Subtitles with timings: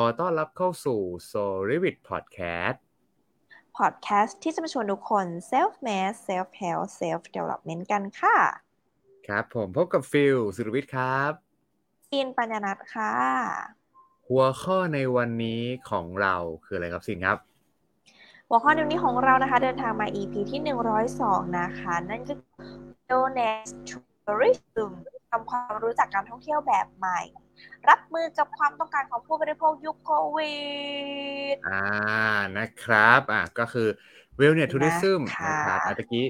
[0.00, 1.00] อต้อนรับเข้าสู่
[1.30, 2.78] Soul r e v i t Podcast
[3.76, 8.38] พอดแคสต์ที่จะมาชวนทุกคน self made self help self development กันค่ะ
[9.26, 11.32] ครับผมพบกับฟิลสุรวิทย์ครับ
[12.08, 13.14] ซีนปัญญานัทค่ะ
[14.28, 16.34] หัวข้อในวันนี้ของเรา
[16.64, 17.38] คืออะไรครับสินครับ
[18.48, 20.60] หัวข้อในวันนี้ของเรานะคะ เดินทางมา EP ที่
[21.08, 22.72] 102 นะคะ นั่นก็คือ
[23.08, 23.66] wellness
[24.24, 24.92] tourism
[25.30, 27.20] ทำความรู้จักการท่องเที่ยวแบบใหม่
[27.88, 30.56] รับมือกับความต้องการของผู้บริโภคยุคโควิ
[31.54, 31.84] ด อ่า
[32.58, 33.88] นะครับอะก็คือ
[34.38, 36.26] Wellness Tourism นะคะนะครับอาตะกี้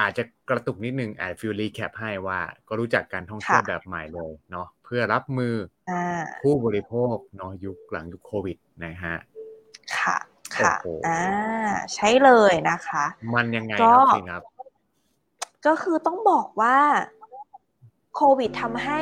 [0.00, 5.54] อาจจะกระตุกนิดนึงอาจฟิล recap ให้ว่า ก็รู้จักการท่องเที่ยวค่ะแบบใหม่เลยเนาะเพื่อรับมือ
[5.90, 9.16] อ่าผู้บริโภคเนาะยุคหลังยุคโควิดนะฮะ
[9.96, 10.16] ค่ะ
[10.56, 11.22] ค่ะโอ้โหอ่า
[11.94, 14.42] ใช่เลยนะคะ มันยังไงก็ครับสินครับ
[15.66, 16.76] ก็คือต้องบอกว่า
[18.16, 19.00] โควิดทำให้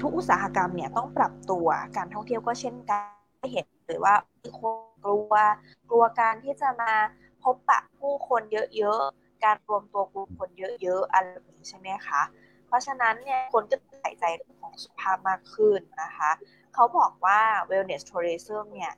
[0.00, 5.34] ทุกอุตสาหกรรมเนี่ยต้องปรับตัวการท่องเที่ยวก็เช่นกันเห็นเลยว่ามีคนกลัว
[5.90, 6.92] กลัวการที่จะมา
[7.42, 8.42] พบปะผู้คน
[8.76, 10.50] เยอะๆ การรวมตัวกลุ่มคน
[10.82, 12.22] เยอะๆอะไรแบบนี้ใช่ไหมคะ
[12.66, 16.30] เพราะฉะนั้นเนี่ยคนก็ใส่ใจเรื่องของสุขภาพมากขึ้นนะคะ
[16.74, 17.40] เขาบอกว่า
[17.70, 18.92] wellness tourism เนี่ย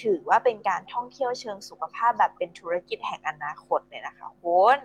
[0.00, 4.78] ถือว่าเป็นการท่องเที่ยวเชิงสุขภาพแบบเป็นธุรกิจแห่งอนาคตเลยนะคะคุณ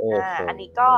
[0.00, 0.88] อ้โหอ่าอันนี้ก็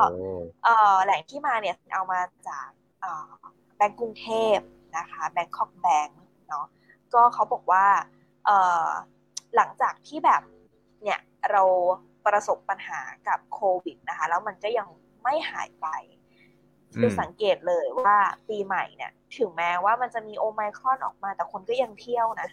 [0.63, 2.69] เอ่อแหล่งที่มาเนี่ยเอามาจาก
[3.01, 3.31] เอ่อ
[3.75, 4.57] แบงก์กรุงเทพ
[4.97, 6.65] นะคะแบงคอกแบงก์เนาะ
[7.13, 7.85] ก็เขาบอกว่า
[8.45, 8.89] เอ่อ
[9.55, 10.41] หลังจากที่แบบ
[11.03, 11.19] เนี่ย
[11.51, 11.63] เรา
[12.25, 14.87] ประสบปัญหากับโควิดนะคะ แล้วมันก็ยัง
[15.23, 15.87] ไม่หายไป
[16.91, 18.17] อืมคือสังเกตเลยว่า
[18.49, 22.49] ปีใหม่เนี่ย ถึงแม้ว่ามันจะมีโอไมครอนออกมา แต่คนก็ยังเที่ยวนะ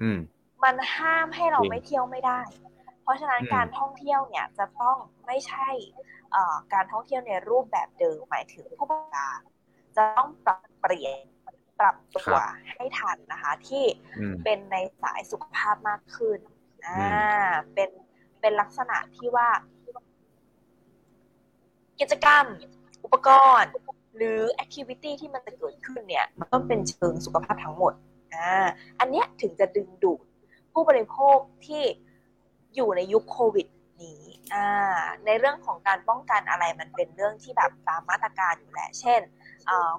[0.00, 0.18] อืม
[0.64, 2.40] มันห้ามให้เราจริงไม่เที่ยวไม่ได้
[3.06, 5.68] เพราะฉะนั้นอืมการท่องเที่ยวเนี่ยจะต้องไม่ใช่
[6.32, 9.38] เอ่อการท่องเที่ยวในรูปแบบเดิมหมายถึงผู้ประกอบการ
[9.96, 11.18] จะต้องปรับเปลี่ยน
[11.80, 12.36] ปรับตัว
[12.74, 13.84] ให้ทันนะคะ ที่
[14.18, 16.38] อืมเป็นในสายสุขภาพมากขึ้น
[16.86, 17.04] อ่าอื
[17.74, 17.90] เป็น
[18.40, 19.48] เป็นลักษณะที่ว่า
[22.00, 22.44] กิจกรรม
[23.04, 23.28] อุปก
[23.60, 23.72] รณ์
[24.16, 27.92] หรือแอคทิวิตี้ที่มันจะเกิดขึ้นเนี่ย มันต้องเป็นเชิงสุขภาพทั้งหมด
[28.34, 28.52] อ่า
[29.00, 30.24] อันเนี้ยถึงจะดึงดูด
[30.72, 31.82] ผู้บริโภคที่
[32.76, 33.66] อยู่ในยุคโควิด
[34.02, 34.22] นี้
[35.26, 39.20] ในเรื่องของการป้องกันอะไรมันเป็นเรื่องที่แบบตามมาตรการอยู่แหละ เช่น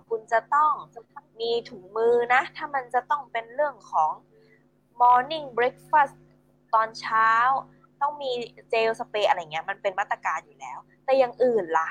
[0.08, 0.72] คุณจะต้อง
[1.40, 4.12] มีถุงมือนะ ถ้ามันจะต้องเป็นเรื่องของ
[5.02, 6.16] morning breakfast
[6.74, 7.30] ตอนเช้า
[8.02, 8.32] ต้องมี
[8.70, 11.90] เจลสเปรย์อะไรเงี้ยมันเป็นมาตรการอยู่แล้ว แต่อย่างอื่นล่ะ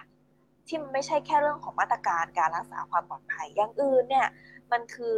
[0.66, 4.28] ที่มันไม่ใช่แค่เรื่องของมาตรการการรักษาความปลอดภัยอย่างอื่นเนี่ย
[4.72, 5.16] มันคือ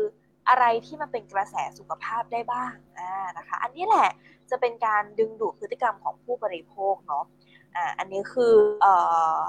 [0.49, 4.09] อะไรที่มันเป็นกระแสสุขภาพได้บ้างอ่านะคะ อันนี้แหละ
[4.51, 7.25] จะเป็นการดึงดูดพฤติกรรมของผู้บริโภคเนาะ
[7.77, 8.95] อ่าอันนี้คือเอ่
[9.39, 9.41] อ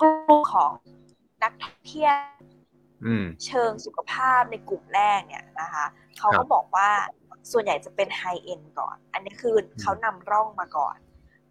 [0.00, 0.72] กลุ่มของ
[1.42, 2.16] นักท่องเที่ยว
[3.04, 5.86] อืมเชิงสุขภาพในกลุ่มแรกเนี่ยนะคะ
[6.18, 6.90] เขาครัก็บบอกว่า
[7.52, 10.96] ส่วนใหญ่จะเป็น high-end ก่อน อันนี้คือเขานำร่องมาก่อน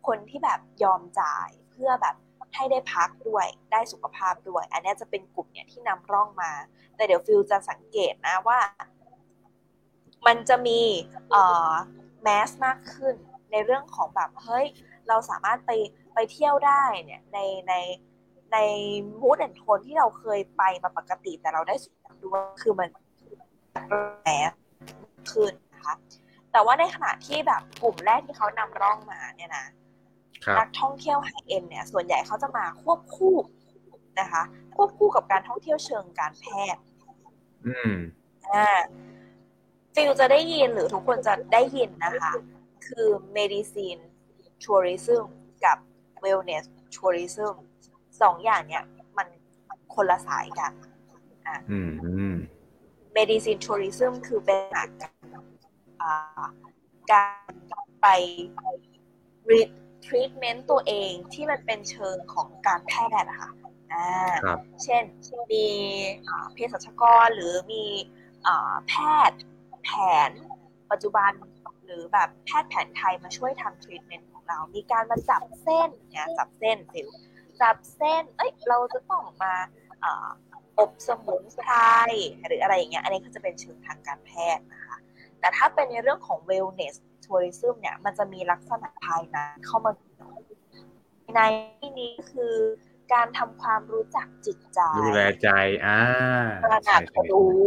[0.07, 2.16] คนที่แบบยอมจ่ายเพื่อแบบ
[2.55, 6.51] ให้ได้พักด้วยได้สุขภาพด้วย อันเนี้ยจะเป็นกลุ่มเนี่ยที่นำร่องมา
[6.95, 8.59] แต่เดี๋ยวฟิลจะสังเกตนะว่า
[10.27, 10.79] มันจะมี
[11.31, 11.72] เอ่อ
[12.25, 13.15] mass มากขึ้น
[13.51, 14.65] ในเรื่องของแบบเฮ้ย
[15.07, 15.71] เราสามารถไป
[16.13, 17.73] ไปเที่ยวได้เนี่ยในใน
[18.53, 18.57] ใน
[19.21, 22.89] mood and tone ที่เราเคยไปมาปกติแต่เราได้สุขภาพด้วยคือมัน
[24.23, 24.51] แมส
[25.31, 25.95] ขึ้นนะคะ
[26.51, 29.65] แต่ว่าในขณะที่แบบกลุ่มแรกที่เขานำร่องมาเนี่ยนะ
[30.45, 33.35] ครับนักท่องเที่ยวไฮเอ็นเนี่ย ส่วนใหญ่เขาจะมาควบคู่
[34.19, 34.41] นะคะ
[34.75, 36.81] ควบคู่กับการท่องเที่ยวเชิงการแพทย์
[37.67, 37.93] อืม
[38.53, 38.67] อ่า
[39.95, 42.31] ฟิลจะได้ยินหรือทุกคนจะได้ยินนะคะ
[42.85, 43.07] คือ
[43.38, 44.01] medicine
[44.63, 45.25] tourism
[45.66, 45.78] กับ
[46.23, 47.56] wellness tourism
[48.22, 48.84] สองอย่างเนี่ย
[49.17, 49.28] มัน
[49.94, 50.72] คนละสายกัน
[51.72, 52.35] อืมอืม
[53.17, 55.28] medicine tourism คือเป็นหลักการ
[56.01, 56.45] อ่า
[57.11, 58.08] การไป
[60.05, 63.52] treatment ตัวเองที่มันเป็นเชิงของการแพทย์อะค่ะ
[63.93, 64.08] อ่า
[64.46, 65.03] ครับเช่น
[65.52, 65.67] มี
[66.28, 67.84] อ่าเภสัชกรหรือมี
[68.47, 68.93] อ่าแพ
[69.29, 69.40] ทย์
[69.85, 69.91] แผ
[70.29, 70.32] น
[70.91, 71.32] ปัจจุบัน
[71.85, 77.08] หรือแบบแพทย์แผนไทยมาช่วยทำทรีทเมนต์ของเรา มีการมาจับเส้นเนี่ยจับเส้นสิว
[77.61, 79.53] จับเส้น เอ้ยเราจะต้องมา
[80.03, 80.05] อ
[80.79, 81.73] อบสมุนไพร
[82.47, 84.97] หรืออะไรอย่างเงี้ย อันนี้ก็จะเป็นเชิงทางการแพทย์นะคะ
[85.40, 86.96] แต่ถ้าเป็นในเรื่องของ wellness
[87.26, 89.91] tourism เนี่ย มันจะมีลักษณะภายในเข้ามา
[91.35, 91.40] ใน
[91.79, 92.55] ที่นี้คือ
[93.13, 95.47] การทำความรู้จักจิตใจดูแลใจ
[95.85, 95.99] อ่า
[96.63, 97.66] ตระหนัใช่กใช่รู้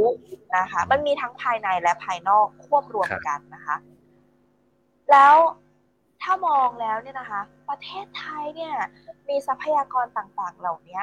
[0.56, 3.76] นะคะ มันมีทั้งภายในและภายนอกควบรวมครับกันนะคะ
[5.10, 5.36] แล้ว
[6.22, 8.74] ถ้ามองแล้วเนี่ยนะคะ ประเทศไทยเนี่ย
[9.28, 11.02] มีทรัพยากรต่างๆ เหล่านี้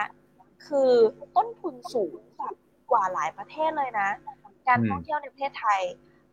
[0.65, 0.91] คือ
[1.35, 2.55] ต้นทุนสูงแบบ
[2.91, 4.09] กว่าหลายประเทศเลยนะ
[4.67, 5.81] การท่องเที่ยวในประเทศไทย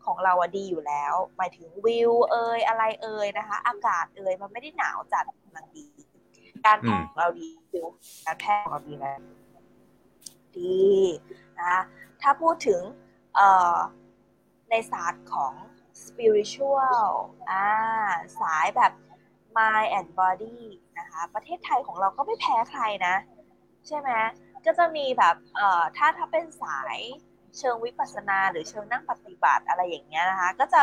[0.05, 5.92] ของเราอะดีอยู่แล้ว หมายถึงวิวเอยอะไรเอยนะคะ อากาศเอยมันไม่ได้หนาวจัดกำลังดี
[6.67, 7.87] การแพทย์ของเราดีอยู่
[8.27, 9.07] การแพทย์ของเราดีไหม
[10.59, 10.87] ดี
[11.59, 11.81] นะคะ
[12.23, 12.81] ถ้าพูดถึง
[14.71, 15.53] ในศาสตร์ของ
[16.05, 17.05] spiritual
[17.51, 17.65] อ่า
[18.41, 18.93] สายแบบ
[19.57, 20.61] mind and body
[20.99, 23.15] นะคะประเทศไทยของเราก็ไม่แพ้ใครนะ
[23.87, 24.11] ใช่ไหม
[24.67, 26.99] ก็จะมีแบบเอ่อถ้าถ้าเป็นสาย
[27.59, 30.83] เชิงวิปัสสนาหรือเชิงนั่งปฏิบัติอะไรอย่างเงี้ยนะคะ ก็จะ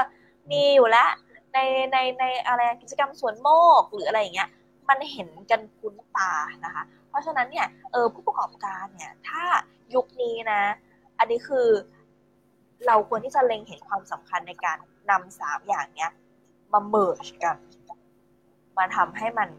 [0.51, 1.09] มีอยู่แล้ว
[1.53, 1.57] ใน
[1.91, 3.47] ในในอะไรกิจกรรมสวนโม
[3.81, 4.49] กหรืออะไรอย่างเงี้ย
[4.89, 6.33] มันเห็นกันคุ้นตา
[6.65, 9.43] นะคะ เพราะฉะนั้นเนี่ยเออผู้ประกอบการเนี่ยถ้า
[9.95, 10.61] ยุคนี้นะ
[11.19, 11.67] อันนี้คือ
[12.87, 14.77] เราควรที่จะเล็งเห็นความสำคัญในการ
[15.09, 16.11] นำสามอย่างเนี้ย
[16.73, 17.57] มาเมิร์ชกัน
[18.77, 19.49] มาทำให้มัน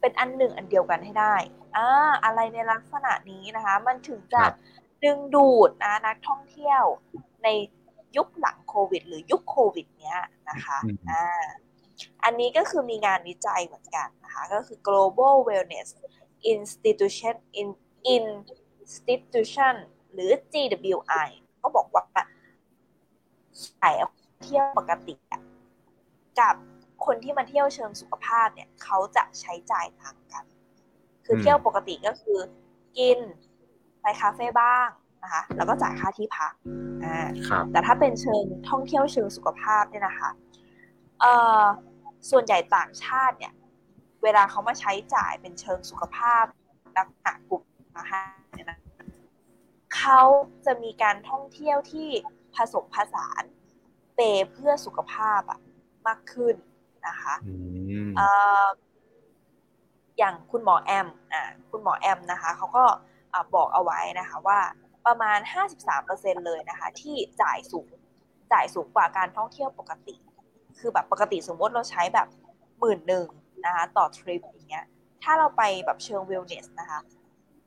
[0.00, 1.34] เป็นอันหนึ่งอันเดียวกันให้ได้
[1.76, 1.88] อ่า
[2.24, 4.42] อะไรในลักษณะนี้นะคะ มันถึงจะ
[5.04, 6.82] ดึงดูดนะนักท่องเที่ยว
[7.44, 7.48] ใน
[8.16, 10.20] ยุคหลังโควิด หรือยุคโควิด เนี้ย
[10.50, 10.78] นะคะ
[11.10, 11.44] อ่า
[12.24, 15.88] อันนี้ก็คือมีงานวิจัยเหมือนกันนะคะก็คือ global wellness
[16.52, 17.68] institution in
[19.14, 19.74] institution
[20.12, 21.28] หรือ GWI
[21.62, 22.04] ก็บอกว่า
[23.80, 23.94] สาย
[24.42, 25.14] เที่ยวปกติ
[26.40, 26.54] กับ
[27.06, 30.44] คนที่มาเที่ยวเชิงสุขภาพเนี่ยเขาจะใช้จ่ายต่างกัน
[31.24, 32.38] คือเที่ยวปกติก็คือ
[32.98, 33.18] กิน
[34.00, 34.88] ไปคาเฟ่บ้าง
[35.22, 36.52] นะคะแล้วก็จ่ายค่าที่พัก
[37.04, 37.28] อ่า
[37.72, 40.30] แต่ถ้าเป็นเชิงท่องเที่ยวเชิงสุขภาพเนี่ยนะคะ
[41.22, 41.64] เอ่อ
[42.30, 43.54] ส่วนใหญ่ต่างชาติเนี่ย
[44.22, 46.44] เวลาเขามาใช้จ่ายเป็นเชิงสุขภาพ
[46.96, 47.62] ลักษณะกลุ่ม
[47.96, 48.78] อาหารเนี่ยนะ
[49.96, 50.22] เขา
[50.66, 52.08] จะมีการท่องเที่ยวที่
[52.54, 53.42] ผสมผสาน
[54.16, 54.20] เป
[54.52, 55.60] เพื่อสุขภาพอะ
[56.06, 56.54] มากขึ้น
[57.08, 57.34] นะคะ
[60.18, 62.84] อย่างคุณหมอแอมอ่าคุณหมอแอมนะคะเขาก็
[63.54, 64.60] บอกเอาไว้นะคะว่า
[65.06, 65.38] ประมาณ
[65.92, 67.88] 53%เลยนะคะ ที่จ่ายสูง
[68.52, 70.16] จ่ายสูงกว่าการท่องเที่ยวปกติ
[70.78, 72.28] คือแบบปกติสมมติเราใช้แบบ
[72.80, 73.26] หมื่นหนึ่ง
[73.66, 74.86] นะคะต่อทริปอย่างเงี้ย
[75.22, 77.00] ถ้าเราไปแบบเชิงเวลเนสนะคะ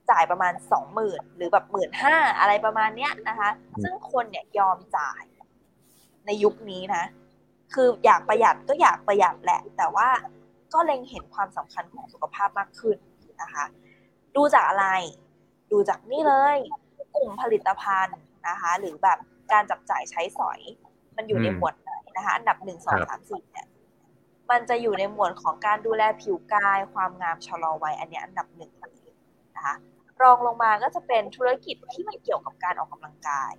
[0.10, 3.50] จ่ายประมาณสองหมื่นหรือแบบหมื่นห้าอะไรประมาณเนี้ยนะคะ
[3.84, 5.24] ซึ่งคนเนี่ยยอมจ่าย
[6.26, 7.04] ในยุคนี้นะ
[7.74, 10.10] คืออยากประหยัดก็อยากประหยัดแหละ แต่ว่า
[10.74, 12.98] ก็เล็งเห็นความสำคัญของสุขภาพมากขึ้น
[13.42, 13.66] นะคะ
[14.36, 14.88] ดูจากอะไร
[15.72, 16.58] ดูจากนี่เลย
[17.16, 19.20] กลุ่มผลิตภัณฑ์นะคะ หรือแบบ
[19.52, 20.60] การจับจ่ายใช้สอย
[21.16, 21.85] มันอยู่ในหมวดไห
[22.16, 23.68] นนะคะอันดับหนึ่งสองสามสี่เนี่ย
[24.52, 28.72] มันจะอยู่ในหมวดของการดูแลผิวกาย ความงามชะลอวัยอันนี้อันดับหนึ่ง
[29.56, 29.76] นะคะ
[30.22, 33.54] รองลงมาก็จะเป็นธุรกิจที่มันเกี่ยวกับการออกกำลังกาย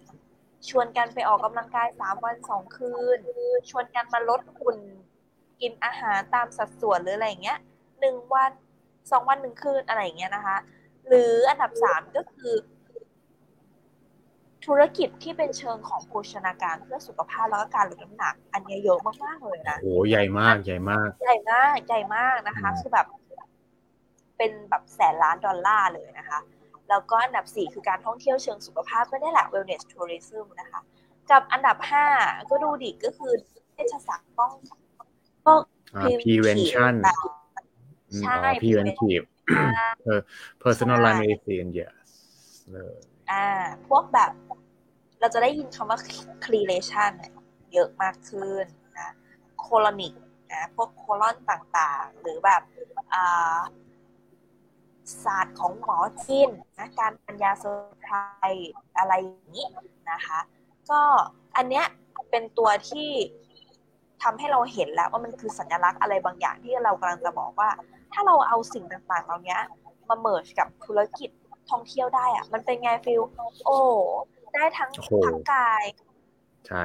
[0.69, 3.19] ชวนกันไปออกกำลังกายสามวันสองคืน
[3.71, 4.79] ชวนกันมาลดหุ่น
[5.61, 7.59] กินอาหารตามสัดส่วนหรืออะไรเงี้ย
[8.01, 8.51] หนึ่งวัน
[9.11, 10.57] สองวันหนึ่งคืนอะไรเงี้ยนะคะ
[11.07, 12.55] หรืออันดับสามก็คือ
[14.67, 23.07] ธุรกิจที่เป็นเชิงของโภชนาการเพื่อสุขภาพแล้วก็การลดน้ำหนัก อันนี้เยอะมากๆเลยนะโอ้ใหญ่มากใหญ่มาก ใหญ่มากใหญ่มากนะคะ คือแบบ
[24.37, 26.39] เป็นแบบแสนล้านดอลลาร์เลยนะคะ
[26.89, 30.81] แล้วก็อันดับ 4 คือการท่องเที่ยวเชิงสุขภาพก็ได้แหละ wellness tourism นะคะ
[31.31, 31.77] กับอันดับ
[32.15, 33.33] 5 ก็ดูดิก็คือ
[33.75, 34.53] เวชศาสตร์ป้อง
[35.47, 35.61] ป้อง
[36.23, 36.95] prevention
[38.19, 39.25] ใช่ preventive
[40.63, 41.97] personalized medicine yes
[43.31, 43.47] อ่า
[43.89, 44.31] พวกแบบ
[45.27, 45.99] เราจะได้ยินคำว่า
[46.45, 47.13] chelation
[47.73, 48.65] เยอะมากขึ้น
[48.99, 49.11] นะ
[49.61, 50.15] โคลอนิก
[50.53, 52.63] นะพวกโคลอนต่างๆ หรือแบบ
[55.25, 58.17] ศาสตร์ของหมอจีนนะการปัญญาสมุนไพร
[58.99, 59.67] อะไรอย่างนี้
[60.13, 60.39] นะคะ
[60.91, 61.01] ก็
[61.57, 61.87] อันเนี้ย
[62.31, 63.11] เป็นตัวที่
[64.23, 67.71] ทำให้เราเห็นแล้วว่ามันคือสัญลักษณ์อะไรบางอย่างที่เรากำลังจะบอกว่า
[68.13, 69.59] ถ้าเราเอาสิ่งต่างๆเหล่านี้
[70.09, 71.31] มา merge กับธุรกิจ
[71.71, 73.23] ท่องเที่ยวได้อะมันเป็นไงฟิล
[73.67, 73.79] โอ้
[74.57, 74.91] ได้ทั้ง
[75.27, 75.85] ทั้งกาย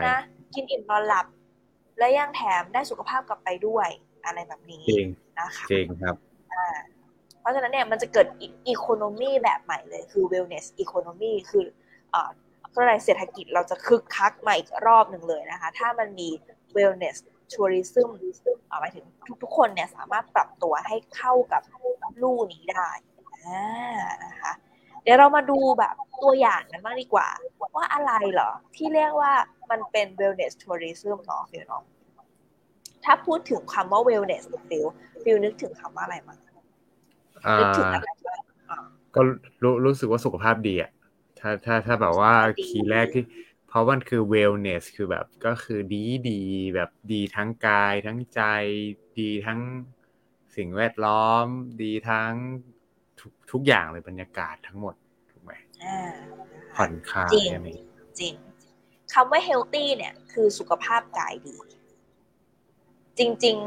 [0.07, 0.17] นะ
[0.53, 1.25] กินอิ่มนอนหลับ
[1.97, 3.87] และยังแถมได้สุขภาพกลับไปด้วย
[4.25, 4.83] อะไรแบบนี้
[5.39, 6.15] นะคะจริงครับ
[7.39, 8.27] เพราะฉะนั้นเนี่ยมันจะเกิด
[8.67, 11.65] อีโคโนมีแบบใหม่เลยคือ wellness economy คือ
[12.13, 12.29] อ่า
[12.73, 16.29] ก็อะไรเศรษฐกิจเราจะคึกคักมาอีกรอบหนึ่งเลยนะคะ ถ้ามันมี
[16.75, 17.17] wellness
[17.53, 18.07] tourism
[18.79, 19.05] หมายถึง
[19.43, 21.61] ทุกๆคนเนี่ยสามารถปรับตัวให้เข้ากับ
[22.21, 22.89] ลู่นี้ได้
[24.25, 24.53] นะคะ
[25.03, 27.27] เดี๋ยวเรามาดูแบบตัวอย่างกันบ้างดีกว่า
[27.75, 29.33] ว่าอะไรเหรอ ที่เรียกว่า
[29.71, 31.83] มันเป็น wellness tourism เนาะฟิลเนาะ
[33.05, 34.87] ถ้าพูดถึงคำว่า wellness ฟิล
[35.23, 36.37] ฟิลนึกถึงคำว่าอะไรมั้ง
[39.15, 39.21] ก็
[39.63, 40.91] รู้รู้สึกว่าสุขภาพดีอะ
[41.39, 42.33] ถ้าถ้าถ้าแบบว่า
[42.65, 43.23] key แรกที่
[43.67, 46.41] เพราะมันคือ wellness คือแบบก็คือดีดี
[46.75, 48.41] แบบดีทั้งกายทั้งใจ
[49.19, 49.59] ดีทั้ง
[50.55, 51.45] สิ่งแวดล้อม
[51.81, 52.33] ดีทั้ง
[53.21, 54.95] ทุกทุกอย่างเลยบรรยากาศทั้งหมด
[55.31, 55.53] ถูกไหม
[56.75, 57.51] ผ่อนคลายจริง
[58.19, 58.33] จริง
[59.13, 61.55] คำว่า healthy เนี่ย คือสุขภาพกายดี
[63.19, 63.57] จริง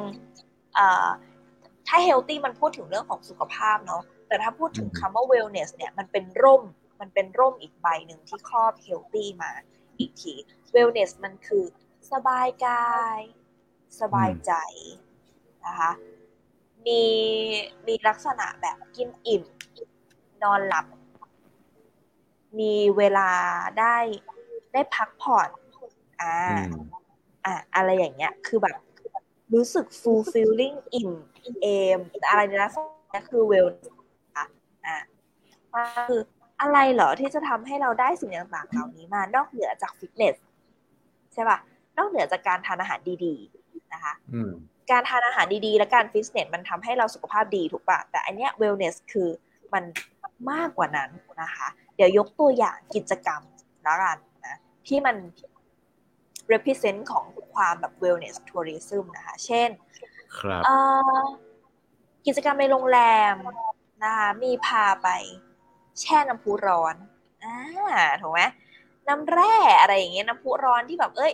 [0.68, 6.62] ๆถ้า healthy มันพูดถึงเรื่องของสุขภาพเนาะแต่ถ้าพูดถึงคำว่า wellness เนี่ยมันเป็นร่ม
[7.00, 9.52] มันเป็นร่มอีกใบหนึ่งที่ครอบ healthy มา
[9.98, 10.34] อีกที
[10.74, 11.64] wellness มันคือ
[12.12, 13.20] สบายกาย
[14.00, 14.52] สบายใจ
[15.66, 15.92] นะคะ
[16.86, 17.02] มี
[17.86, 19.42] มีลักษณะแบบกินอิ่ม
[20.42, 20.86] นอนหลับ
[22.58, 23.30] มีเวลา
[23.78, 23.96] ได้
[24.72, 25.48] ได้พักผ่อน
[26.20, 26.34] อ่า
[27.44, 28.76] อ่าอะไรอย่างเงี้ย คือแบบ
[29.54, 31.10] รู้สึก fulfilling อิ่ม
[31.62, 31.66] เอ
[31.98, 32.78] มอะไรในลักษ
[33.12, 33.68] ณะคือ well
[34.36, 34.96] อ่า
[36.08, 36.20] คือ
[36.60, 40.36] อะไรเหรอที่จะทำให้เราได้สิ่งต่างๆเหล่านี้มานอกเหนือจากฟิตเนส
[41.34, 41.58] ใช่ป่ะ
[41.96, 44.14] นอกเหนือจากการทานอาหารดี ๆ นะคะ
[44.90, 49.28] การทานอาหารดีๆ และการฟิตเนสมันทำให้เราสุขภาพดีถูกปะแต่อันเนี้ยเวลเนสคือ
[49.74, 49.84] มัน
[50.50, 51.10] มากกว่านั้น
[51.42, 53.42] นะคะ เดี๋ยวยกตัวอย่างกิจกรรม
[53.84, 55.16] แล้วกันนะที่มัน
[56.52, 57.24] represent ของ
[57.54, 59.70] ความแบบ wellness tourism นะคะ เช่น
[62.26, 63.00] กิจกรรมในโรงแร
[63.32, 63.34] ม
[64.04, 65.08] นะคะมีพาไป
[66.00, 66.96] แช่น้ำพุร้อน
[67.44, 67.58] อ่า
[68.20, 68.42] ถูกไหม
[69.08, 71.32] น้ำแร่อะไรอย่างเงี้ยน้ำพุร้อนที่แบบเอ้ย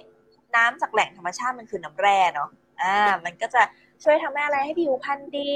[0.57, 2.51] น้ำจากแหล่งธรรมชาติมันคือน้ำแร่เนาะ
[2.83, 3.63] อ่า มันก็จะ
[4.03, 5.53] ช่วยทำให้อะไรให้ผิวพรรณดี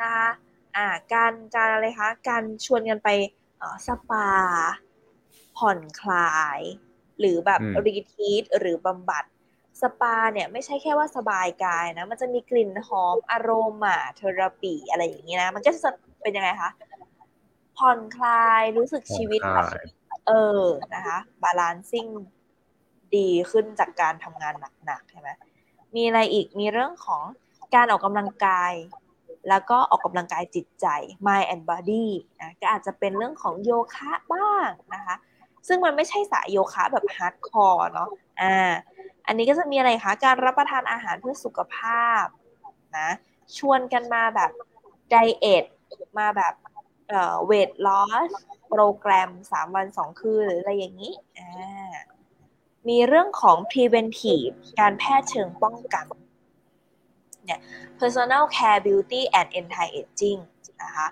[0.00, 0.28] นะคะ
[0.76, 3.08] อ่า การการอะไรคะ การชวนกันไป
[3.86, 4.28] สปา
[5.58, 6.60] ผ่อนคลาย
[7.18, 9.24] หรือแบบรีทีทหรือบำบัด
[9.82, 13.50] สปาเนี่ยไม่ใช่แค่ว่าสบายกายนะ มันจะมีกลิ่นหอมอาร
[13.84, 15.90] มาเทอราปีอะไรอย่างนี้นะ มันก็จะ
[16.22, 16.70] เป็นยังไงคะ
[17.78, 19.66] ผ่อนคลายรู้สึกชีวิตแบบ
[20.26, 20.62] เออ
[20.94, 22.06] นะคะบาลานซิ่ง
[23.16, 24.54] ดีขึ้นจากการทำงาน
[24.86, 25.28] หนักๆใช่ไหม
[25.96, 27.22] มีอะไรอีกมีเรื่องของ
[27.74, 28.72] การออกกำลังกาย
[29.48, 30.86] แล้วก็ออกกำลังกายจิตใจ
[31.26, 32.06] mind and body
[32.40, 35.14] นะก็อาจจะเป็นเรื่องของโยคะบ้างนะคะ
[35.68, 38.08] ซึ่งมันไม่ใช่สายโยคะแบบ hardcore เนาะ
[38.40, 38.72] อ่า
[39.26, 42.24] อันนี้ก็จะมีอะไรคะการรับประทานอาหารเพื่อสุขภาพ
[42.98, 43.08] นะ
[43.56, 44.50] ชวนกันมาแบบ
[45.10, 45.64] diet
[46.18, 46.54] มาแบบ
[47.08, 48.30] เอ่อ weight loss
[48.68, 51.92] โปรแกรมสามวันสองคืนหรืออะไรอย่างนี้อ่า
[52.88, 56.06] มีเรื่องของ preventive การแพทย์เชิงป้องกัน
[57.46, 57.60] เนี่ย
[58.00, 60.40] personal care beauty and anti aging
[60.82, 61.06] นะคะ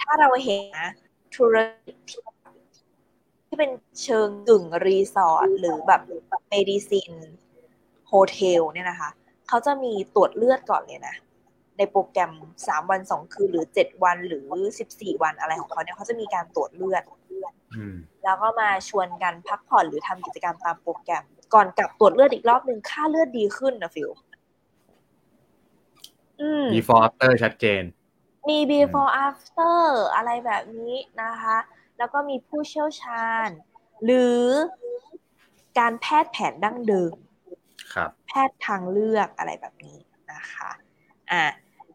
[0.00, 0.90] ถ้าเราเห็นนะ
[1.36, 1.96] ธุรกิจ
[3.46, 3.70] ที่เป็น
[4.02, 6.00] เชิงกึ่งรีสอร์ทหรือแบบ
[6.48, 7.12] medicine
[8.08, 9.10] hotel เนี่ยนะคะ
[9.48, 11.16] เขาจะมีตรวจเลือดก่อนเลยนะ
[11.78, 14.46] ในโปรแกรม3วัน2คืนหรือ7วันหรือ
[14.86, 17.02] 14วันอะไรของเขาเนี่ยเขาจะมีการตรวจเลือด
[18.24, 21.24] แล้วก็มาชวนกันพักผ่อนหรือทำกิจกรรมตามโปรแกรม
[21.54, 24.10] ก่อนกลับตรวจเลือดอีกรอบหนึ่งค่าเลือดดีขึ้นนะฟิล
[26.74, 27.82] before after ชัดเจน
[28.48, 29.80] มี before after
[30.14, 31.56] อะไรแบบนี้นะคะ
[31.98, 33.48] แล้วก็มีผู้เชี่ยวชาญ
[34.04, 34.42] หรือ
[35.78, 37.16] การแพทย์แผนดั้งเดิม
[38.26, 39.98] แพทย์ทางเลือกอะไรแบบนี้
[40.32, 40.70] นะคะ
[41.32, 41.44] อะ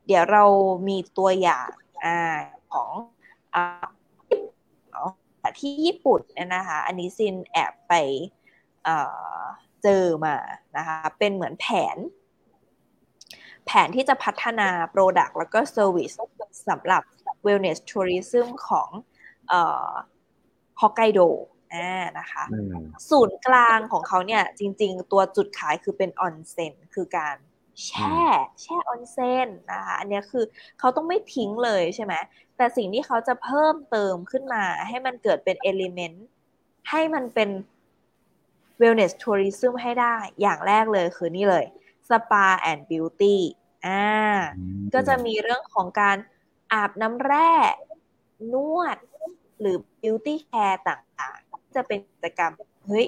[0.07, 0.43] เดี๋ยวเรา
[0.87, 1.69] มีตัวอย่าง
[2.05, 2.17] อ่า
[2.73, 2.91] ของ
[3.55, 7.93] อ่าที่ญี่ปุ่นเนี่ยนะคะ อันนี้ซินแอบไป
[9.83, 10.35] เจอมา
[10.77, 11.97] นะคะ เป็นเหมือนแผน
[13.65, 16.15] แผนที่จะพัฒนา Product แล้วก็ Service
[16.69, 17.03] สำหรับ
[17.45, 18.89] Wellness Tourism ของ
[20.81, 21.19] ฮอกไกโด
[22.19, 22.43] นะคะ
[23.09, 27.35] ศูนย์กลางของเขาเนี่ยจริง ๆ ตัวจุดขายคือเป็นออนเซ็นคือการ
[27.86, 28.19] แช่
[28.62, 30.46] แช่ออนเซ็นนะคะอันนี้คือ
[30.79, 32.13] เขาต้องไม่ทิ้งเลยใช่ไหม
[32.57, 36.25] แต่สิ่งที่เขาจะเพิ่มเติมขึ้นมา ให้มันเกิดเป็นเอลิเมนต์
[36.89, 37.50] ให้มันเป็น
[38.81, 41.65] wellness tourism ให้ได้ อย่างแรกเลยคือนี่เลย
[42.10, 43.38] spa and beauty
[43.86, 44.05] อ่า
[44.93, 46.17] ก็จะมีเรื่องของการ
[46.74, 47.51] อาบน้ำแร่
[48.53, 48.98] นวด
[49.60, 52.51] หรือ beauty care ต่างๆ จะเป็นกิจกรรม
[52.88, 53.05] เฮ้ย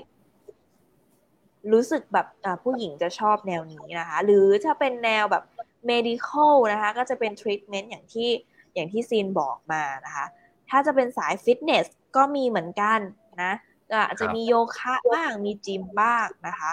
[1.73, 2.27] รู้สึกแบบ
[2.63, 5.43] ผู้หญิงจะชอบแนวนี้นะคะ หรือถ้าเป็นแนวแบบ
[5.91, 8.29] medical นะคะ ก็จะเป็น treatment อย่างที่
[8.73, 10.25] อย่างที่ซีนบอกมานะคะ
[10.69, 11.85] ถ้าจะเป็นสายฟิตเนส
[12.15, 12.99] ก็มีเหมือนกัน
[13.41, 13.53] นะ
[14.07, 16.71] อาจจะมีโยคะบ้างมีจิมบ้างนะคะ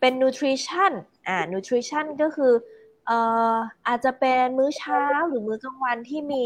[0.00, 0.92] เป็นนูทริชั่น
[1.28, 2.52] อ่านูทริชั่นก็คือ
[3.06, 3.18] เอ่
[3.52, 3.54] อ
[3.88, 6.44] อาจจะเป็นมื้อเช้าหรือมื้อกลางวันที่มี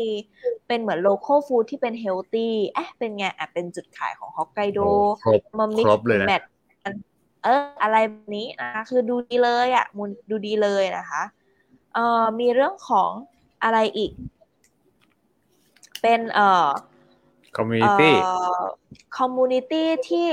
[0.67, 4.81] เป็นเหมือน local food ที่เป็น healthy เอ๊ะเป็นไงอะเป็นจุดขายของฮอกไกโด
[5.59, 6.43] มา mix match
[7.43, 11.23] เอออะไรแบบนี้นะคะคือดูดีเลยอะมุนดูดีเลยนะคะ
[11.95, 13.11] เอ่อมีเรื่องของ
[13.63, 14.13] อะไรอีก
[16.03, 16.69] เป็นเอ่อ
[17.57, 18.17] คอมมูนิตี้
[19.19, 20.29] คอมมูนิตี้ที่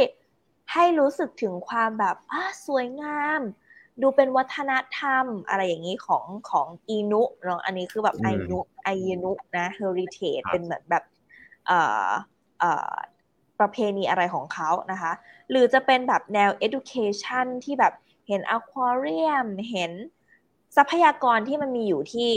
[0.74, 2.16] ให้รู้สึกถึงความแบบ
[2.66, 3.42] สวยงาม
[4.02, 8.90] ดูเป็นวัฒนธรรม อะไรอย่างนี้ของของอีนุเนาะอันนี้คือแบบไอนุไอ
[9.24, 11.04] นุนะเฮอริเทจเป็นเหมือนแบบ
[11.68, 12.08] เอ่อ
[12.60, 12.94] เอ่อ
[13.60, 15.12] ประเพณีอะไรของเขานะคะ
[15.50, 17.94] หรือจะเป็นแบบแนว education ที่แบบ
[18.28, 19.92] เห็นอควาเรียมเห็น
[20.76, 22.30] ทรัพยากรที่มันมีอยู่ที่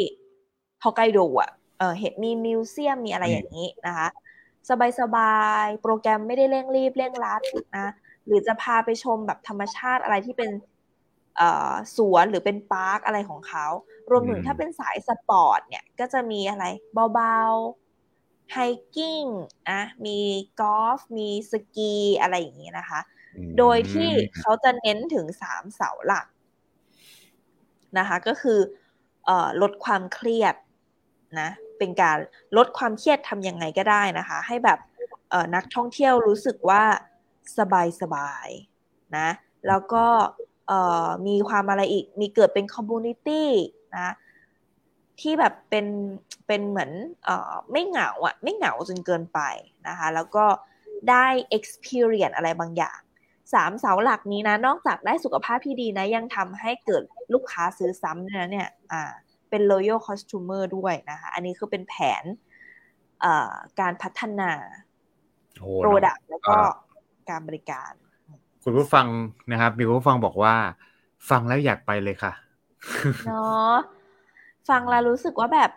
[0.84, 4.08] ฮอกไกโดอะเออเห็นมีมิวเซียมมีอะไรอย่างนี้นะคะ
[5.00, 7.42] สบายๆ โปรแกรมไม่ได้เร่งรีบเร่งรัด
[7.78, 7.88] นะ
[8.26, 10.50] หรือจะพาไปชมแบบธรรมชาติอะไรที่เป็น
[11.96, 13.66] สวนหรือเป็น park อะไรของเขา
[14.10, 16.64] รวมถึงถ้าเป็นสายสปอร์ตเนี่ย ก็จะมีอะไร
[17.14, 17.81] เบาๆ
[18.52, 19.24] hiking
[19.70, 20.18] นะมี
[20.60, 23.00] กอล์ฟมีสกีอะไรอย่างนี้นะคะ
[23.58, 26.26] โดยที่เขาจะเน้นถึงสามเสาหลัก
[27.98, 28.58] นะคะ ก็คื
[29.28, 29.30] อ
[29.62, 30.54] ลดความเครียด
[31.40, 32.18] นะเป็นการ
[32.56, 34.78] ลดความเครียดทำยังไงก็ได้นะคะ ให้แบบ
[35.54, 36.82] นักท่องเที่ยวรู้สึกว่า
[37.58, 38.48] สบายสบาย
[39.16, 39.28] นะ
[39.68, 40.04] แล้วก็
[41.26, 43.50] มีความอะไรอีกมีเกิดเป็นคอมมูนิตี้
[43.94, 44.12] นะ
[45.20, 45.86] ที่แบบเป็น
[46.46, 46.90] เป็นเหมือน
[47.28, 47.30] อ
[47.70, 49.40] ไม่เหงาอะไม่เหงาจนเกินไป
[49.88, 50.44] นะคะ แล้วก็
[51.10, 51.26] ได้
[51.56, 52.98] experience อะไรบางอย่าง
[53.54, 57.02] สามเสาหลักนี้นะ นอกจากได้สุขภาพที่ดีนะ ยังทำให้เกิด
[57.34, 59.02] ลูกค้าซื้อซ้ำนะเนี่ยอ่า
[59.50, 62.24] เป็น loyal customer ด้วยนะคะ อันนี้คือเป็นแผน
[63.80, 64.50] การพัฒนา
[65.82, 66.56] product แล้วก็
[67.30, 67.92] การบริการ
[68.64, 69.06] คุณผู้ฟัง
[69.50, 70.54] นะครับ มีคุณผู้ฟังบอกว่า
[71.30, 72.32] ฟังแล้วอยากไปเลยค่ะ
[73.26, 73.76] เนาะ
[74.68, 75.70] ฟังแล้วรู้สึกว่าแบบ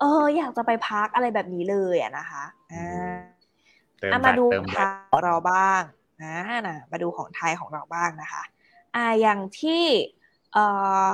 [0.00, 4.58] เออ อยากจะไปพักอะไรแบบนี้เลยอะนะคะอ่ามาดูข
[5.14, 5.82] องเราบ้าง
[6.24, 6.36] นะ
[6.68, 8.42] นะมาดูของไทยของเราบ้างนะคะ
[8.96, 9.84] อ่าอย่างที่
[10.52, 10.64] เอ่
[11.04, 11.06] อ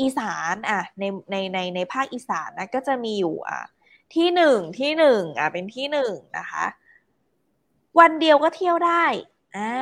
[0.00, 3.62] อีสานอะในในในในภาคอีสานนะก็จะมีอยู่อะ
[4.14, 6.64] ที่หนึ่งที่หนึ่งอะเป็นที่หนึ่งนะคะ
[8.00, 9.04] วันเดียวก็เที่ยวได้
[9.56, 9.74] อ่า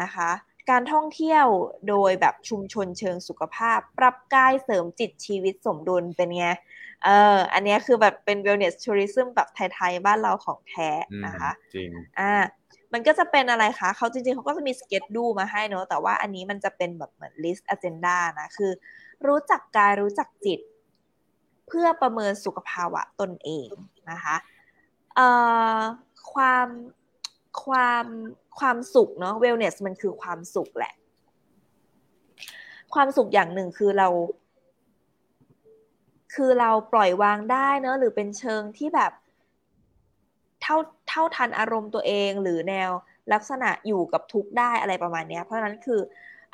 [0.00, 0.30] นะคะ
[0.70, 1.46] การท่องเที่ยว
[1.88, 6.46] โดยแบบชุมชนเชิงสุขภาพ ปรับกายเสริมจิตชีวิตสมดุลเป็นไง
[7.04, 10.90] เออ อันนี้คือแบบเป็น wellness tourism แบบไทยๆ บ้านเราของแท้
[11.26, 12.32] นะคะ จริง อ่า
[12.92, 18.72] มันก็จะเป็นอะไรคะ เขาจริงๆ เขาก็จะมี schedule มาให้เนอะ แต่ว่าอันนี้มันจะเป็นแบบเหมือน list agenda นะ คือ
[19.26, 20.60] รู้จักกายรู้จักจิต
[21.68, 23.70] เพื่อประเมินสุขภาวะตนเอง
[24.10, 24.36] นะคะ
[25.14, 25.28] เอ่
[25.76, 25.78] อ
[26.32, 26.66] ความ
[27.64, 28.06] ความ
[28.58, 30.94] ความสุขเนาะเวลเนสมันคือความสุขแหละ
[32.94, 34.08] ความสุขอย่างหนึ่งคือเรา
[36.34, 39.12] คือเราปล่อยวางได้เนอะหรือเป็นเชิงที่แบบ
[40.62, 40.76] เท่า
[41.08, 42.90] เท่าทันอารมณ์ตัวเองหรือแนว
[43.32, 46.00] ลักษณะอยู่กับทุกได้อะไรประมาณนี้เพราะฉะนั้นคือ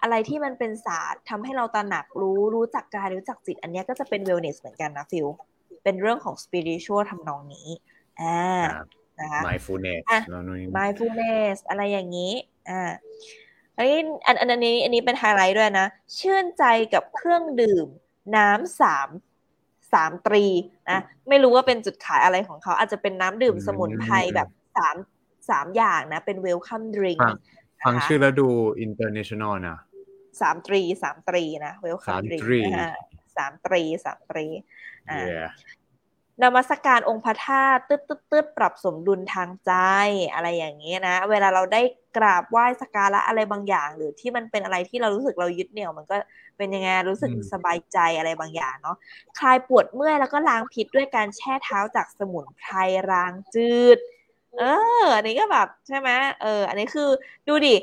[0.03, 5.27] อะไรที่มันเป็นศาสตร์ทำให้เราตระหนักรู้รู้จักกายรู้จักจิต อันนี้ก็จะเป็น wellness เหมือนกันนะฟิล
[5.85, 7.69] เป็นเรื่องของ spiritual ทำนองนี้
[8.21, 8.67] อ่า
[9.21, 10.03] นะคะ mindfulness
[10.79, 12.33] mindfulness อะไรอย่างนี้
[12.71, 12.93] อ่า
[13.77, 15.87] อันนี้อันอันนี้อันนี้เป็นไฮไลท์ด้วยนะ
[16.19, 17.87] ชื่นใจกับเครื่องดื่ม
[18.37, 19.09] น้ำสาม
[19.93, 20.45] สามตรี
[20.91, 24.97] นะไม่รู้ว่าเป็นจุดขายอะไรของเขา อาจจะเป็นน้ำดื่มสมุนไพรแบบสาม
[25.51, 27.19] สามอย่างนะ เป็น welcome drink
[27.87, 28.49] ฟังชื่อแล้วดู
[28.81, 29.79] international นะ
[30.41, 32.65] สามตรีสามตรีนะ welcome drink
[33.37, 34.47] สามตรีสามตรี
[35.11, 35.47] อ่า
[36.43, 39.73] นมัสการองค์พระธาตุตึ๊ดตึ๊ดตึ๊ดปรับสมดุลทางใจ
[40.35, 41.83] อะไรอย่างนี้นะ เวลาเราได้
[42.17, 46.17] กราบไหว้สักการะอะไรบางอย่าง หรือที่มันเป็นอะไรที่เรารู้สึกเรายึดเหนี่ยว มันก็
[46.59, 48.97] เป็นยังไงรู้สึกสบายใจอะไรบางอย่างเนาะ
[49.39, 52.75] คลายปวดเมื่อยแล้วก็ล้างพิษด้วยการแช่เท้าจากสมุนไพร
[53.11, 53.99] ล้างจืด
[54.59, 54.63] เอ
[55.03, 56.09] อ อันนี้ก็แบบใช่ไหม
[56.43, 57.09] เออ อันนี้คือ
[57.49, 57.75] ดูดิ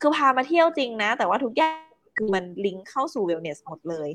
[0.00, 4.08] คือพามาเที่ยวจริงนะ แต่ว่าทุกอย่าง คือมันลิงก์เข้าสู่เวลเนสหมดเลย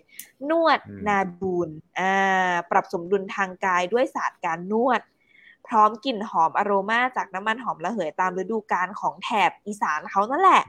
[0.49, 5.01] นวดนาบูนอ่าปรับสมดุลทางกายด้วยศาสตร์การนวด
[5.67, 10.63] พร้อมกลิ่นหอมอโรมาจากน้ำมันหอมระเหยตามฤดูกาลของแถบอีสานเขานั่นแหละ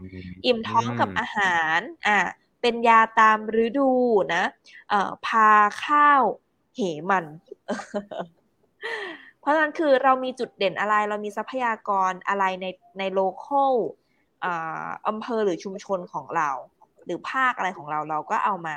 [0.47, 2.19] อิ่มท้องกับอาหารอ่า
[2.61, 3.93] เป็นยาตามฤดู
[4.35, 4.45] นะ
[4.89, 5.49] เอ่อพา
[5.85, 6.23] ข้าว
[6.75, 7.25] เหมัน
[9.41, 12.67] เพราะฉะนั้นคือเรามีจุดเด่นอะไร เรามีทรัพยากรอะไรใน
[12.99, 13.75] ในโลเคอล
[15.09, 16.51] อำเภอหรือชุมชนของเรา
[17.11, 18.77] หรือภาคอะไรของเราเราก็เอามา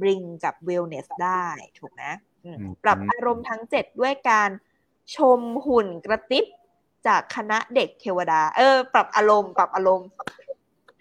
[0.00, 1.46] บริงกับเวลเนสได้
[1.78, 2.04] ถูกไหม
[2.84, 4.50] ปรับอารมณ์ทั้งเจ็ดด้วยการ
[5.16, 6.44] ชมหุ่นกระติบ
[7.06, 10.08] จากคณะเด็กเทวดา เออ ปรับอารมณ์ปรับอารมณ์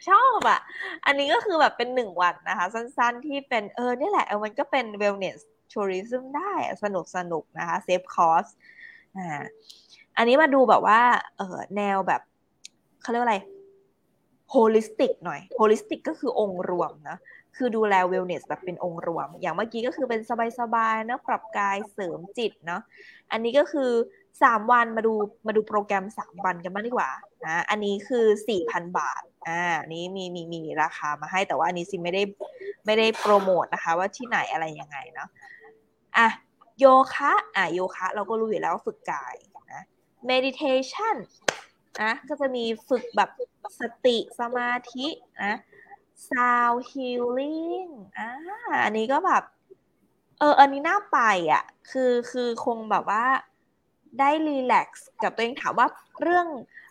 [0.10, 0.60] ชอบอะ
[1.06, 5.40] อันนี้ก็คือแบบเป็นหนึ่งวันนะคะ สั้นๆที่เป็นเออนี่แหละเออมันก็เป็น wellness
[5.72, 6.52] tourism ได้
[6.84, 8.46] สนุกสนุกนะคะ save cost
[9.18, 9.44] อ่า
[10.18, 11.02] อันนี้มาดูแบบว่า
[11.38, 12.22] เออแนวแบบ
[13.02, 13.38] เขาเรียกว่าอะไร
[14.52, 17.18] holistic หน่อย holistic ก็คือองค์รวมนะ
[17.58, 20.22] คือดูแล wellness แบบเป็นองค์รวม อย่างเมื่อกี้ก็คือเป็น
[20.60, 22.82] สบายๆนะปรับกายเสริมจิตเนาะ
[23.32, 23.92] อันนี้ก็คือ
[24.44, 25.14] สามวันมาดู
[25.48, 27.12] มาดูโปรแกรมสามวันกันบ้างดีกว่า
[27.46, 29.62] นะอันนี้คือสี่พันบาทอ่า
[29.94, 32.24] นี้มีมีมีราคามาให้แต่ว่าอันนี้ซิไม่ได้
[32.86, 35.30] ไม่ได้โปรโมทนะคะ ว่าที่ไหนอะไรยังไงเนาะ
[36.18, 36.28] อะ
[36.80, 39.34] โยคะอะโยคะ เราก็รู้อยู่แล้วฝึกกาย
[39.74, 39.84] นะ
[40.30, 41.16] meditation
[42.02, 43.30] นะก็จะมีฝึกแบบ
[43.80, 45.08] สติสมาธิ
[45.44, 45.56] นะ
[46.30, 48.30] sound healing อ่า
[48.84, 49.44] อันนี้ก็แบบ
[50.40, 51.20] เออ อันนี้น่าไป
[51.52, 53.24] อะ คือคือคงแบบว่า
[54.20, 55.88] ได้ relax กับตัวเองถามว่า
[56.22, 56.48] เรื่อง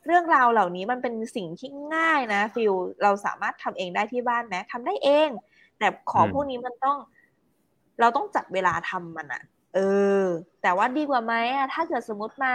[0.07, 5.29] เรื่องราวเหล่านี้มันเป็นสิ่งที่ง่ายนะฟิลเราสามารถทำเองได้ที่บ้านไหมทำได้เอง
[5.79, 6.97] แต่ของพวกนี้มันต้อง
[8.01, 9.43] เราต้องจัดเวลาทำมันอะ
[9.75, 9.79] เอ
[10.23, 10.25] อ
[10.63, 12.53] แต่ว่าดีกว่าไหมอะถ้าเกิดสมมติมา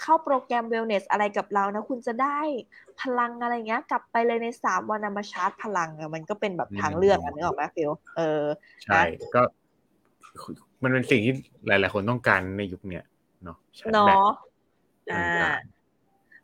[0.00, 2.38] เข้าโปรแกรม wellness อะไรกับเรานะ คุณจะได้
[3.00, 8.44] พลังอะไรเงี้ย กลับไปเลยในสามวันมาชาร์จพลังอะมันก็เป็นแบบทางเลือกอันนี้ออกไหมฟิลเออ
[8.84, 9.00] ใช่
[9.34, 9.42] ก็
[10.82, 11.34] มันเป็นสิ่งที่
[11.66, 13.04] หลาย ๆ คนต้องการในยุคเนี้ย
[13.44, 13.56] เนาะ
[13.92, 14.28] เนาะ
[15.12, 15.54] อ่า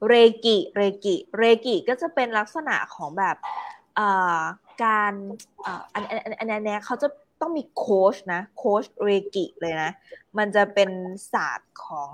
[0.08, 0.14] เร
[0.44, 3.36] กิเรกิเรกิก็จะเป็นลักษณะของแบบ
[4.84, 5.12] การ
[5.94, 7.08] อันอันอันนี้เขาจะ
[7.40, 9.90] ต้องมีโค้ชนะโค้ชเรกิเลยนะ
[10.38, 10.90] มันจะเป็น
[11.32, 12.10] ศาสตร์ของ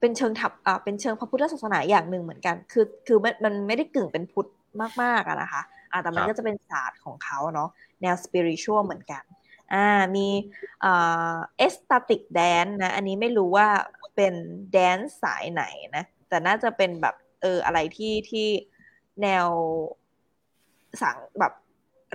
[0.00, 4.48] เป็นเชิงถับอ่าเป็นเชิงพระพุทธศาสนาอย่างหนึ่งเหมือนกัน คือคือมันมันไม่ได้กึ่งเป็นพุทธ
[5.02, 7.68] มากๆอะนะคะอ่าแต่มันก็จะเป็นศาสตร์ของเขาเนาะ
[8.02, 9.22] แนว spiritual เหมือนกัน
[9.74, 10.28] อ่ามี
[10.80, 10.92] เอ่
[11.32, 13.68] อ ecstatic dance นะอันนี้ไม่รู้ว่า
[14.16, 14.34] เป็น
[14.72, 15.64] dance สายไหน
[15.96, 18.46] นะ แต่น่าจะเป็นแบบเอออะไรที่ที่
[19.22, 19.46] แนว
[21.02, 21.52] สังแบบ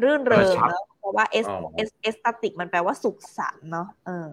[0.03, 4.29] รื่นเริงเนาะเพราะว่าเอสเอส ecstatic มันแปลว่าสุขสันต์เนาะเออ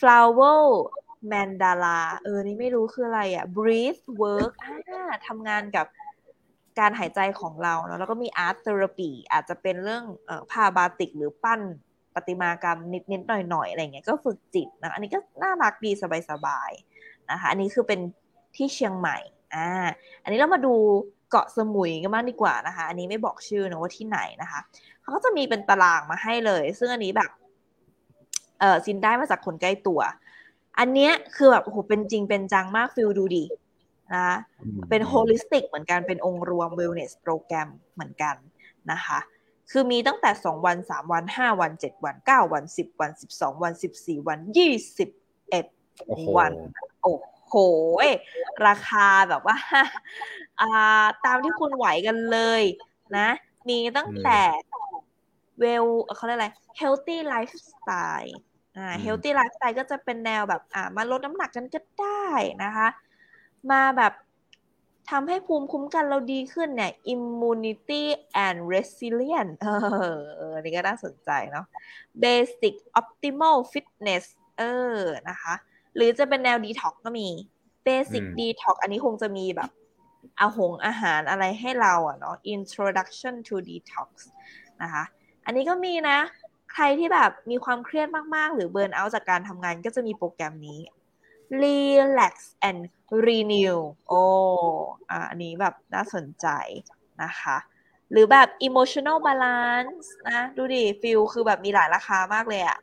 [0.00, 5.86] flower mandala mandala เออ นี่ไม่รู้คืออะไรอะ breath work อ่าทำงานกับ
[6.78, 11.60] การหายใจของเราเนาะแล้วก็มี art therapy อาจจะเป็นเรื่องออผ้าบาติกหรือปั้น
[12.14, 12.78] ประติมากรรม
[13.12, 15.90] นิดๆหน่อยๆอะไรเงี้ยก็ฝึกจิตนะอันนี้ก็น่ารักดี
[16.30, 18.00] สบายๆนะคะ อันนี้คือเป็น
[18.56, 19.18] ที่เชียงใหม่
[19.54, 19.68] อ่า
[20.22, 20.74] อันนี้เรามาดู
[21.30, 24.60] เกาะสมุยกันบ้างดีกว่านะคะ อันนี้ไม่บอกชื่อนะว่าที่ไหนนะคะ
[25.00, 27.30] เขาก็จะมีเป็นตารางมาให้เลย ซึ่งอันนี้แบบ
[28.60, 30.00] เออซินได้มาจากคนใกล้ตัว
[30.78, 33.44] อันเนี้ยคือแบบโอ้โหเป็นจริงเป็นจังมากฟิลดูดี
[34.14, 34.30] นะ
[34.88, 38.34] เป็น holistic เหมือนกันเป็นองค์รวม wellness program เหมือนกัน
[38.92, 39.18] นะคะ
[39.70, 44.28] คือมีตั้งแต่ 2 วัน 3 วัน 5 วัน 7 วัน 9 วัน 10 วัน 12 วัน 14
[44.28, 44.38] วัน
[45.18, 46.52] 21 วัน
[47.02, 47.16] โอ้
[47.48, 47.54] โห
[48.66, 49.56] ราคาแบบว่า
[50.60, 52.62] อ่าตามที่คุณไหวกันเลย
[53.16, 53.28] นะ
[53.68, 54.40] มีตั้งแต่
[55.60, 56.48] เวลเขาเรียกอะไร
[56.80, 58.32] healthy lifestyle
[58.78, 62.28] อ่า healthy lifestyle ก็จะเป็นแนวแบบอ่ามาลดน้ำหนักกันก็ได้
[62.64, 62.88] นะคะ
[63.70, 64.12] มาแบบ
[65.10, 68.04] ทำให้ภูมิคุ้มกันเราดีขึ้นเนี่ย immunity
[68.44, 71.66] and resilience เออนี่ก็น่าสนใจเนาะ
[72.22, 74.24] basic optimal fitness
[74.58, 74.62] เอ
[74.96, 75.54] อนะคะ
[75.94, 77.28] หรือจะเป็นแนวดีท็อกก็มี
[77.84, 79.70] เบสิกดีท็อกอันนี้คงจะมีแบบ
[80.40, 84.10] อาหงอาหารอะไรให้เราอะเนาะ introduction to detox
[84.82, 85.04] นะคะ
[85.44, 86.18] อันนี้ก็มีนะ
[86.72, 90.80] ใครที่แบบมีความเครียดมากๆ หรือเบิร์นเอาจากการทำงานก็จะมีโปรแกรมนี้
[91.62, 92.34] relax
[92.68, 92.80] and
[93.26, 93.76] renew
[94.08, 94.22] โอ้
[95.10, 96.46] อ่อันนี้แบบน่าสนใจ
[97.22, 97.56] นะคะ
[98.12, 102.78] หรือแบบ emotional balance นะ ดูดิฟิลคือแบบมีหลายราคามากเลยอะ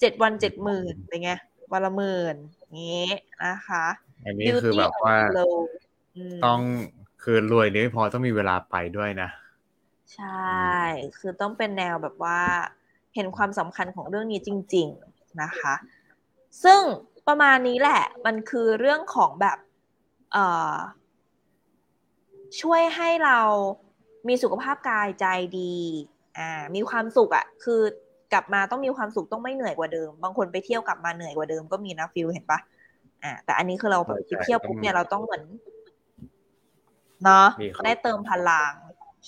[0.00, 1.32] เจ็ดวันเจ็ดหมื่นเป็นไง
[1.72, 2.36] วันละหมื่น
[2.76, 3.08] งี้
[3.44, 3.84] นะคะ
[4.24, 5.16] อันนี้คือแบบว่า
[6.44, 6.60] ต้อง
[7.22, 9.28] คือรวยนี่ไม่พอต้องมีเวลาไปด้วยนะ
[10.14, 10.52] ใช่
[11.18, 12.40] คือต้องเป็นแนวแบบว่า
[13.14, 15.74] เห็นความสำคัญของเรื่องนี้จริง ๆนะคะ
[16.64, 16.80] ซึ่ง
[17.28, 19.58] ประมาณนี้แหละ มันคือเรื่องของแบบ
[22.60, 23.38] ช่วยให้เรา
[24.28, 25.26] มีสุขภาพกายใจ
[25.58, 25.74] ดี
[26.38, 27.80] อ่า มีความสุขอะ่ะ คือ
[28.32, 32.58] กลับมาต้องมีความสุขต้องไม่เหนื่อยกว่าเดิม บางคนไปเที่ยวกลับมาเหนื่อยกว่าเดิมก็มีนะฟิลเห็นปะ
[33.22, 34.10] อ่า แต่อันนี้คือเราไป
[34.44, 35.44] เที่ยวปุ๊บเนี่ยเราต้องเหมือน
[37.24, 37.46] เนาะ
[37.84, 38.72] ได้เติมพลัง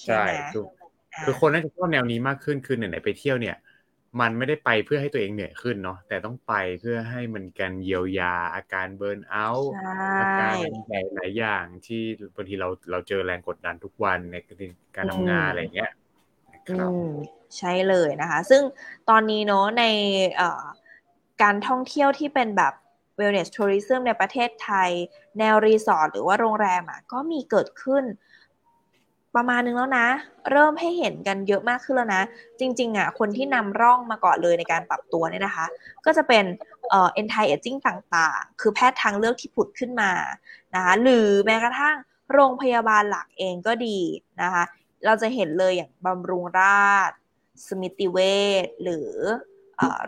[0.07, 0.65] ใช่คือ
[1.25, 3.57] คือคนน่าจะชอบแนวนี้มากขึ้นคือไหนๆไปเที่ยวเนี่ย
[4.21, 9.73] มันไม่ได้ไปเพื่อให้ตัวเองเหนื่อยขึ้นเนาะแต่ต้องไปเพื่อให้มันกันเยียวยาอาการเบิร์นเอาท์
[10.21, 10.53] อาการ
[10.89, 12.03] หลายหลายอย่างที่
[12.37, 14.37] บางทีเราเราเจอแรงกดดันทุกวันใน
[14.97, 15.91] การทำงานอะไรเงี้ย
[16.71, 16.91] ครับ
[17.59, 18.63] ใช่เลยนะคะ ซึ่ง
[19.09, 19.85] ตอนนี้เนาะใน
[21.43, 22.73] การท่องเที่ยวที่เป็นแบบ
[23.19, 24.91] wellness tourism ในประเทศไทย
[25.39, 28.05] แนวรีสอร์ทหรือว่าโรงแรมอะก็มีเกิดขึ้น
[29.37, 30.09] ประมาณนึงแล้วนะ
[30.51, 32.23] เริ่มให้เห็นกันเยอะมากขึ้นแล้วนะ
[32.61, 35.67] จริงๆอะคนที่นำร่องมาก่อนเลยในการปรับตัวเนี่ยนะคะ
[36.05, 36.45] ก็จะเป็น
[36.91, 40.11] เอ่อ anti aging ต่างๆ คือแพทย์ทางเลือกที่ผุดขึ้นมา
[40.75, 41.97] นะคะหรือแม้กระทั่ง
[42.33, 43.99] โรงพยาบาลหลักเองก็ดี
[44.43, 44.65] นะคะ
[45.07, 47.13] เราจะเห็นเลยอย่างบำรุงราษ
[47.69, 48.19] สมิติเว
[48.65, 49.11] ชหรือ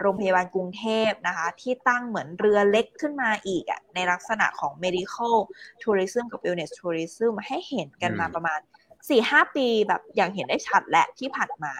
[0.00, 5.36] โรงพยาบาลกรุงเทพนะคะ ที่ตั้งเหมือนเรือเล็กขึ้นมาอีกอะในลักษณะของ medical
[5.82, 8.60] tourism กับ wellness tourism ให้เห็นกันมาประมาณ
[9.08, 11.74] 4-5ปีแบบอย่างเห็นได้ชัดแหละที่ผ่านมา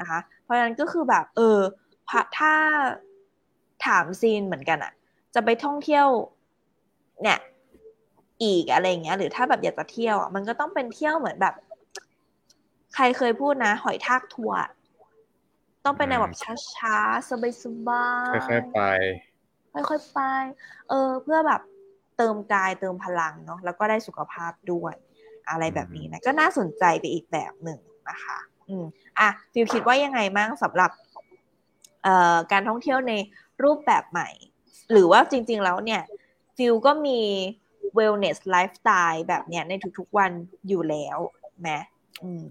[0.00, 1.58] นะคะ เพราะฉะนั้นก็คือแบบเออ
[2.38, 2.52] ถ้า
[3.86, 4.92] ถามซีนเหมือนกันอะ
[5.34, 6.06] จะไปท่องเที่ยว
[7.22, 7.38] เนี่ย
[8.42, 11.54] อีกอะไรเงี้ย หรือถ้าแบบอยากจะเที่ยวอะมันก็ต้องเป็นเที่ยวเหมือนแบบ
[12.94, 14.58] ใครเคยพูดนะ หอยทากทัวร์
[15.84, 16.34] ต้องเป็นในแบบ
[16.74, 17.28] ช้าๆ
[17.64, 18.80] สบายๆค่อยๆไป
[19.88, 20.18] ค่อยๆไป
[20.88, 21.60] เออ เพื่อแบบ
[22.16, 24.94] เติมกายเติมพลังเนาะแล้วก็ได้สุขภาพด้วย
[25.50, 27.80] อะไรแบบนี้นะก็น่าสนใจไปอีกแบบหนึ่ง
[28.10, 28.84] นะคะ อืม
[29.18, 30.90] อะฟิวคิดว่ายังไงมั่งสำหรับ
[32.02, 33.12] เอ่อการท่องเที่ยวใน
[33.64, 34.28] รูปแบบใหม่
[34.92, 36.02] หรือว่าจริง ๆ แล้วเนี่ย
[36.56, 37.20] ฟิลก็มี
[37.98, 40.30] wellness lifestyle แบบเนี้ยในทุกๆวัน
[40.68, 41.18] อยู่แล้ว
[41.60, 41.70] ไหม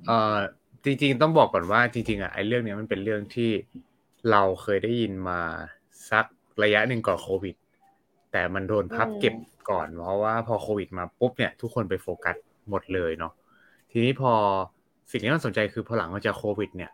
[0.07, 0.37] เอ่อ
[0.83, 3.51] จริง ๆ ต้องบอกก่อนว่าจริง ๆอะไอ้เรื่องนี้มันเป็นเรื่องที่
[4.31, 5.39] เราเคยได้ยินมา
[6.09, 6.25] สัก
[6.63, 7.55] ระยะหนึ่งก่อนโควิด
[8.31, 9.35] แต่มันโดนพับเก็บ
[9.69, 12.35] ก่อน เพราะว่าพอโควิดมาปุ๊บเนี่ย ทุกคนไปโฟกัส
[12.69, 13.33] หมดเลยเนาะ
[13.91, 14.33] ทีนี้พอ
[15.11, 16.91] สิ่งที่น่าสนใจคือพอหลังจากโควิด เนี่ย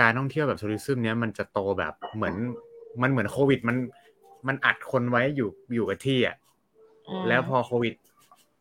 [0.00, 2.34] การท่องเที่ยวแบบทัวริซึมเนี้ยมันจะโตแบบเหมือน
[3.02, 3.76] มันเหมือนโควิดมัน
[4.48, 6.36] มันอัดคนไว้อยู่อยู่กับที่อะ
[7.28, 7.94] แล้วพอโควิด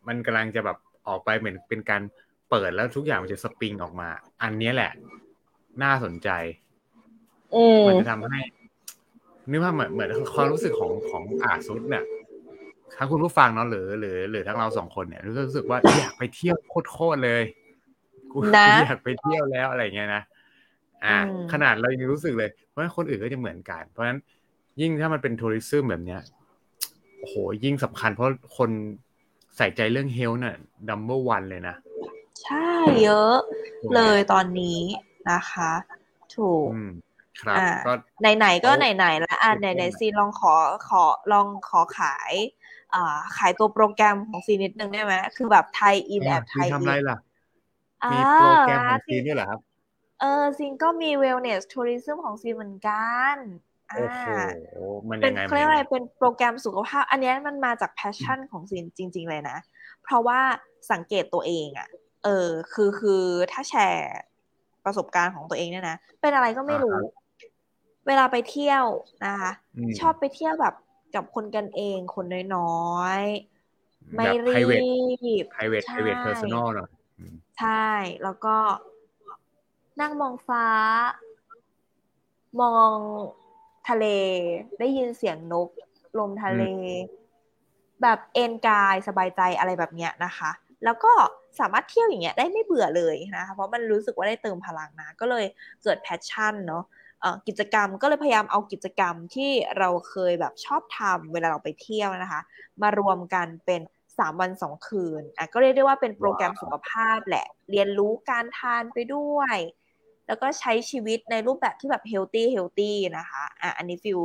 [0.08, 2.02] มันกำลังจะแบบออกไปเหมือนเป็นการ
[2.50, 4.10] เปิดแล้วทุกอย่างมันจะสปริงออกมา
[4.42, 4.92] อันนี้แหละ
[5.84, 6.30] น่าสนใจ
[7.88, 8.40] มันจะทำให้
[9.50, 12.04] นึกว่าเหมือนเหมือนความรู้สึกของของอาซุดเนี่ย
[12.98, 17.44] ทั้งคุณผู้ฟังเนาะหรือหรือหรือทั้งเราสองคนเนี่ยรู้สึกว่าอยากไปเที่ยวโคตรเลย
[18.32, 18.38] กู
[18.84, 20.24] อยากไปเที่ยวแล้วอะไรเงี้ยนะ
[21.06, 21.18] อ่า
[21.52, 24.20] ขนาดเรายังรู้สึกเลย เพราะฉะนั้นคนอื่นก็จะเหมือนกัน เพราะฉะนั้น
[24.82, 26.22] ยิ่งถ้ามันเป็น tourism แบบเนี้ย
[27.20, 28.28] โอ้โหยิ่งสำคัญเพราะ
[28.58, 28.70] คน
[29.58, 30.58] ใส่ใจเรื่อง health น่ะ
[30.90, 31.76] number one เลยนะ
[32.44, 32.70] ใช่
[33.04, 33.36] เยอะ
[33.96, 34.80] เลยตอนนี้
[35.32, 35.72] นะคะ
[36.36, 36.68] ถูก
[37.42, 37.94] ครับก็
[38.38, 40.54] ไหนๆก็ไหนๆแล้วอ่าไหนๆซีลองขอ
[40.88, 42.61] ขอลองขอขายอ่า
[43.38, 47.18] ขายตัวโปรแกรมของซีนิดนึงได้ไหมคือแบบ tie-in แอบ tie-in ทำไรล่ะ
[48.12, 49.60] มีโปรแกรมของซีนี่เหรอครับ
[50.22, 53.36] เออซีนก็มี wellness tourism ของซีเหมือนกัน
[53.90, 54.28] โอ้โห
[55.10, 59.58] มันยังไงเป็นอะไรเป็นโปรแกรมสุขภาพ อันนี้มันมาจาก passion ของซีนจริง ๆ เลยนะ
[60.04, 60.40] เพราะว่า
[60.92, 61.88] สังเกตตัวเองอะ
[62.24, 64.20] เออ คือคือถ้าแชร์
[64.86, 66.98] ประสบการณ์ของตัวเองเนี่ยนะ เป็นอะไรก็ไม่รู้
[68.08, 68.86] เวลาไปเที่ยว
[69.26, 69.52] นะคะ
[70.00, 70.76] ชอบไปเที่ยวแบบ
[71.16, 74.54] กับคนกันเองคนน้อยๆ ไม่รี
[75.44, 76.90] บ private private personal เนาะ
[77.60, 77.88] ใช่
[78.24, 78.58] แล้วก็
[80.02, 80.66] นั่งมองฟ้า
[82.62, 82.96] มอง
[83.90, 84.06] ทะเล
[84.80, 85.70] ได้ยินเสียงนก
[86.20, 86.64] ลมทะเล
[88.02, 90.52] แบบเอนกายสบายใจอะไรแบบเนี้ยนะคะ
[90.86, 91.12] แล้วก็
[91.60, 95.46] สามารถเที่ยวอย่างเงี้ยได้ไม่เบื่อเลยนะคะ เพราะมันรู้สึกว่าได้เติมพลังนะ ก็เลย
[95.84, 96.84] เกิด passion เนาะ
[97.48, 102.42] กิจกรรมก็เลยพยายามเอากิจกรรมที่เราเคยแบบชอบทำเวลาเราไปเที่ยวนะคะ
[102.82, 103.82] มารวมกันเป็น
[104.18, 109.58] สามวันสองคืนอะก็เรียกได้ว่าเป็นโปรแกรมสุขภาพแหละ เรียนรู้การทานไปด้วย
[110.28, 114.20] แล้วก็ใช้ชีวิตในรูปแบบที่แบบ healthy healthy นะคะอะอันนี้ฟิล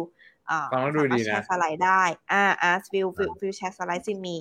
[0.51, 4.37] อ่าดูดีนะแชร์สไลด์ได้ อ่าอ่าฟิลฟิลฟิลแชร์สไลด์ซิมี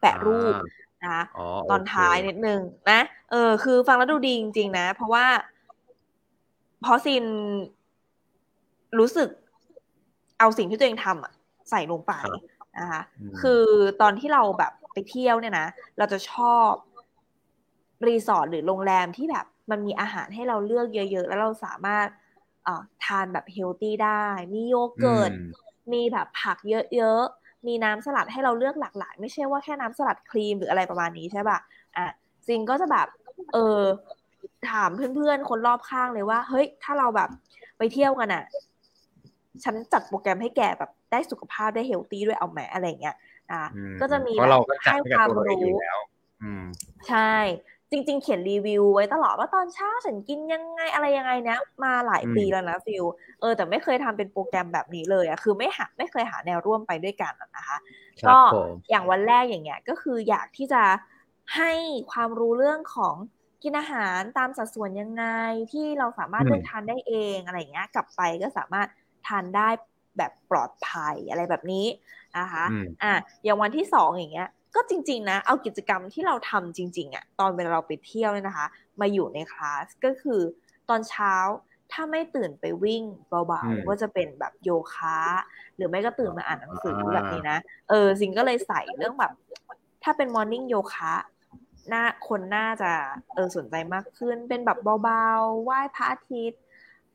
[0.00, 0.54] แปะรูป
[1.04, 1.22] นะ
[1.70, 5.26] ตอนท้ายนิดนึงนะ เออ คือฟังแล้วดูดีจริง ๆ นะ เพราะว่า
[6.84, 7.24] พอซิน
[8.98, 9.28] รู้สึก
[10.38, 11.32] เอาสิ่งที่ตัวเองทำอะ
[11.70, 12.12] ใส่ลงไป
[12.80, 13.02] นะคะ
[13.40, 13.64] คือ
[14.00, 15.66] ตอนที่เราแบบไปเที่ยวเนี่ยนะ
[15.98, 16.70] เราจะชอบ
[18.06, 22.08] รีสอร์ทหรือโรงแรมที่แบบมันมีอาหารให้เราเลือกเยอะๆ แล้วเราสามารถ
[23.04, 25.32] ทานแบบเฮลตี้ได้ มีโยเกิร์ต
[25.92, 26.58] มีแบบผัก
[26.94, 31.58] เยอะๆ มีน้ำสลัดให้เราเลือกหลากหลาย ไม่ใช่ว่าแค่น้ำสลัดครีมหรืออะไรประมาณนี้ใช่ป่ะ
[31.96, 32.06] อะ
[32.46, 33.06] ซิงก็จะแบบ
[33.52, 33.80] เออ
[34.72, 37.30] ถามเพื่อนๆ คนรอบข้างเลยว่า เฮ้ย ถ้าเราแบบ
[37.78, 38.44] ไปเที่ยวกันอะ
[39.64, 43.16] ฉันจัดโปรแกรมให้แกแบบได้สุขภาพได้ healthy ด้วยเอาแหมอะไรเงี้ย
[43.52, 43.62] อะ
[44.00, 45.44] ก็จะมีแบบให้ความรู้
[47.08, 47.34] ใช่
[47.90, 53.04] จริง ๆ เขียนรีวิวไว้ตลอดว่าตอนเช้าฉันกินยังไงอะไรยังไงเนี้ยมาหลายปีแล้วนะฟิล
[53.40, 57.76] เออ แต่ไม่เคยทำเป็นโปรแกรมแบบนี้เลยอะคือไม่หาไม่เคยหาแนวร่วมไปด้วยกันนะคะ
[58.28, 58.38] ก็
[58.90, 60.82] อย่างวันแรกอย่างเงี้ย ก็คืออยากที่จะ
[61.56, 61.72] ให้
[62.12, 63.14] ความรู้เรื่องของ
[63.64, 65.24] กินอาหารตามสัดส่วนยังไง
[65.72, 68.88] ที่เราสามารถเลือกทานได้เองอะไรเงี้ย กลับไปก็สามารถ
[69.26, 69.68] ทานได้
[70.18, 71.86] แบบปลอดภัยอะไรแบบนี้
[72.38, 72.64] นะคะ
[73.02, 73.12] อะ
[73.44, 78.66] อย่างวันที่สองอย่างเงี้ย ก็จริง ๆ นะ เอากิจกรรมที่เราทำจริง ๆอะ่ะตอนเวลาเราไปเที่ยวเนี่ยนะคะ
[79.00, 80.40] มาอยู่ในคลาสก็คือ
[80.88, 81.34] ตอนเช้า
[81.92, 85.18] ถ้าไม่ตื่นไปวิ่งเบาๆก็จะเป็นแบบโยคะ
[85.76, 89.32] หรือไม่ก็ตื่นมาอ่านหนังสือแบบนี้นะ เออสิงก็เลยใส่เรื่องแบบ
[90.02, 91.12] ถ้าเป็นมอร์นิ่งโยคะ
[91.92, 92.92] น่าคนน่าจะ
[93.34, 96.62] เออสนใจมากขึ้น เป็นแบบเบาๆไหว้พระอาทิตย์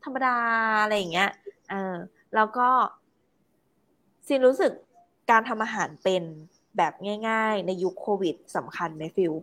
[0.04, 0.38] ธรรมดา
[0.82, 1.30] อะไรอย่างเงี้ย
[1.70, 1.96] เออ
[2.36, 2.70] แล้วก็
[4.28, 4.72] ซินรู้สึก
[5.32, 6.24] การทำอาหารเป็น
[6.78, 6.94] แบบ
[7.30, 9.34] ง่ายๆ ในยุคโควิดสำคัญไหมฟิล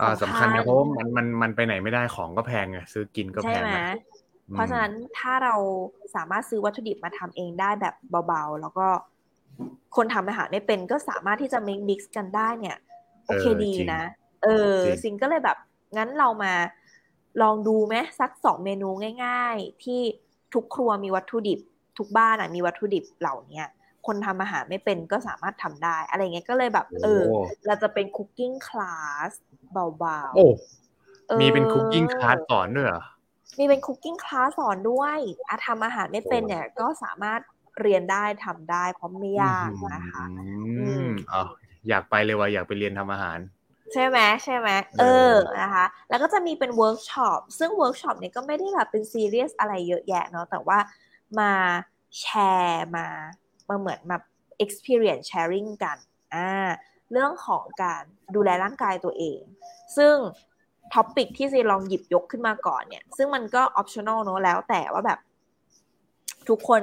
[0.00, 3.78] อ่าสำคัญนะเพราะมันมันมันไปไหนไม่ได้ของก็แพงไงซื้อกินก็แพงใช่ไหม
[4.52, 5.54] เพราะฉะนั้นถ้าเรา
[6.14, 7.94] สามารถซื้อวัตถุดิบมาทำเองได้แบบ
[8.26, 8.86] เบาๆ แล้วก็
[9.96, 12.76] คนทำอาหารไม่เป็นก็สามารถที่จะ mix mix กันได้เนี่ย
[13.28, 14.02] โอเคดีนะ
[14.42, 15.56] เออซิงก็เลยแบบ
[15.96, 16.54] งั้นเรามา
[17.42, 18.88] ลองดูไหมสักสองเมนู
[19.24, 20.00] ง่าย ๆ ที่
[20.54, 21.60] ทุกครัวมีวัตถุดิบ
[21.98, 23.62] ทุกบ้านอะมีวัตถุดิบเหล่านี้
[24.06, 27.22] คนทำอาหารไม่เป็นก็สามารถทำได้ อะไรเงี้ยก็เลยแบบ เออ
[27.66, 29.30] เราจะเป็น cooking class
[29.72, 30.44] เบาๆโอ้
[31.40, 33.02] มีเป็น cooking class สอนด้วยเหรอ
[33.58, 37.40] มีเป็น cooking class สอนด้วยอาทำอาหารไม่เป็นเนี่ย ก็สามารถ
[37.80, 40.24] เรียนได้ทำได้เพราะไม่ยากนะคะ
[40.78, 41.42] อืมอ๋อ
[41.88, 43.38] อยากไปเลยว่าอยากไปเรียนทำอาหาร
[43.92, 44.68] ใช่ไหมใช่ไหม
[45.00, 50.78] เออนะคะแล้วก็จะมีเป็นเวิร์กช็อปซึ่งเวิร์กช็อปเนี่ยก็ไม่ได้แบบเป็นซีเรียสอะไรเยอะแยะเนาะแต่ว่า
[51.40, 51.52] มา
[52.20, 52.26] แช
[52.62, 53.06] ร์มา
[53.68, 54.16] มาเหมือนมา
[54.64, 55.98] experience sharing กัน
[56.34, 56.68] อ่า
[57.12, 58.02] เรื่องของการ
[58.34, 59.40] ดูแลร่างกายตัวเอง
[59.96, 60.14] ซึ่ง
[60.94, 65.18] topic ที่ซีลองหยิบยกขึ้นมาก่อนเนี่ย ซึ่งมันก็ optional เนอะแล้วแต่ว่าแบบ
[66.48, 66.82] ทุกคน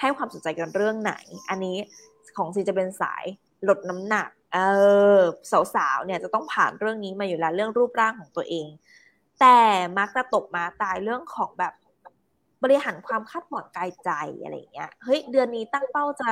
[0.00, 1.14] ให้ความสนใจกันเรื่องไหน
[1.48, 1.76] อันนี้
[2.36, 3.24] ของซีจะเป็นสาย
[3.68, 4.58] ลดน้ำหนัก เอ
[5.18, 5.20] อ
[5.74, 8.68] สาวๆเนี่ยจะต้องผ่านเรื่องนี้มาอยู่แล้วเรื่องรูปร่างของตัวเอง
[9.40, 9.58] แต่
[9.98, 11.72] มักจะตกมาตายเรื่องของแบบ
[12.62, 14.10] บริหารความคาดหวังกายใจ
[14.42, 16.30] อะไรเงี้ยเฮ้ยเดือนนี้ตั้งเป้าจะ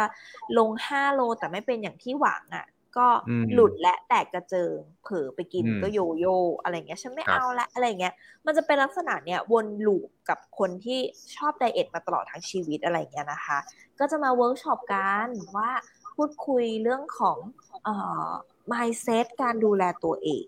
[0.59, 2.67] ลงห้าโลแต่ไม่เป็นอย่างที่หวังอะ่ะ
[2.97, 3.09] ก็
[3.53, 8.15] หลุดและแตกกระเจิงเผลอไปกินก็โยโย่อะไรเงี้ยฉันไม่เอาละอะไรเงี้ย
[8.47, 11.01] มันจะเป็นลักษณะเนี้ยวน loop กับคนที่
[11.37, 13.59] ชอบ diet มาตลอดทั้งชีวิตอะไรเงี้ยนะคะ
[13.99, 15.71] ก็จะมาเวิร์กช็อปกันว่า
[16.15, 17.39] พูดคุยเรื่องของ
[17.85, 17.95] เอ่
[18.27, 18.31] อ
[18.73, 20.47] mindset การดูแลตัวเอง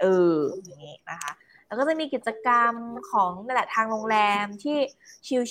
[0.00, 1.32] เอออย่างงี้นะคะ
[1.66, 2.74] แล้วก็จะมีกิจกรรม
[3.10, 4.76] ของนั่นแหละทางโรงแรมที่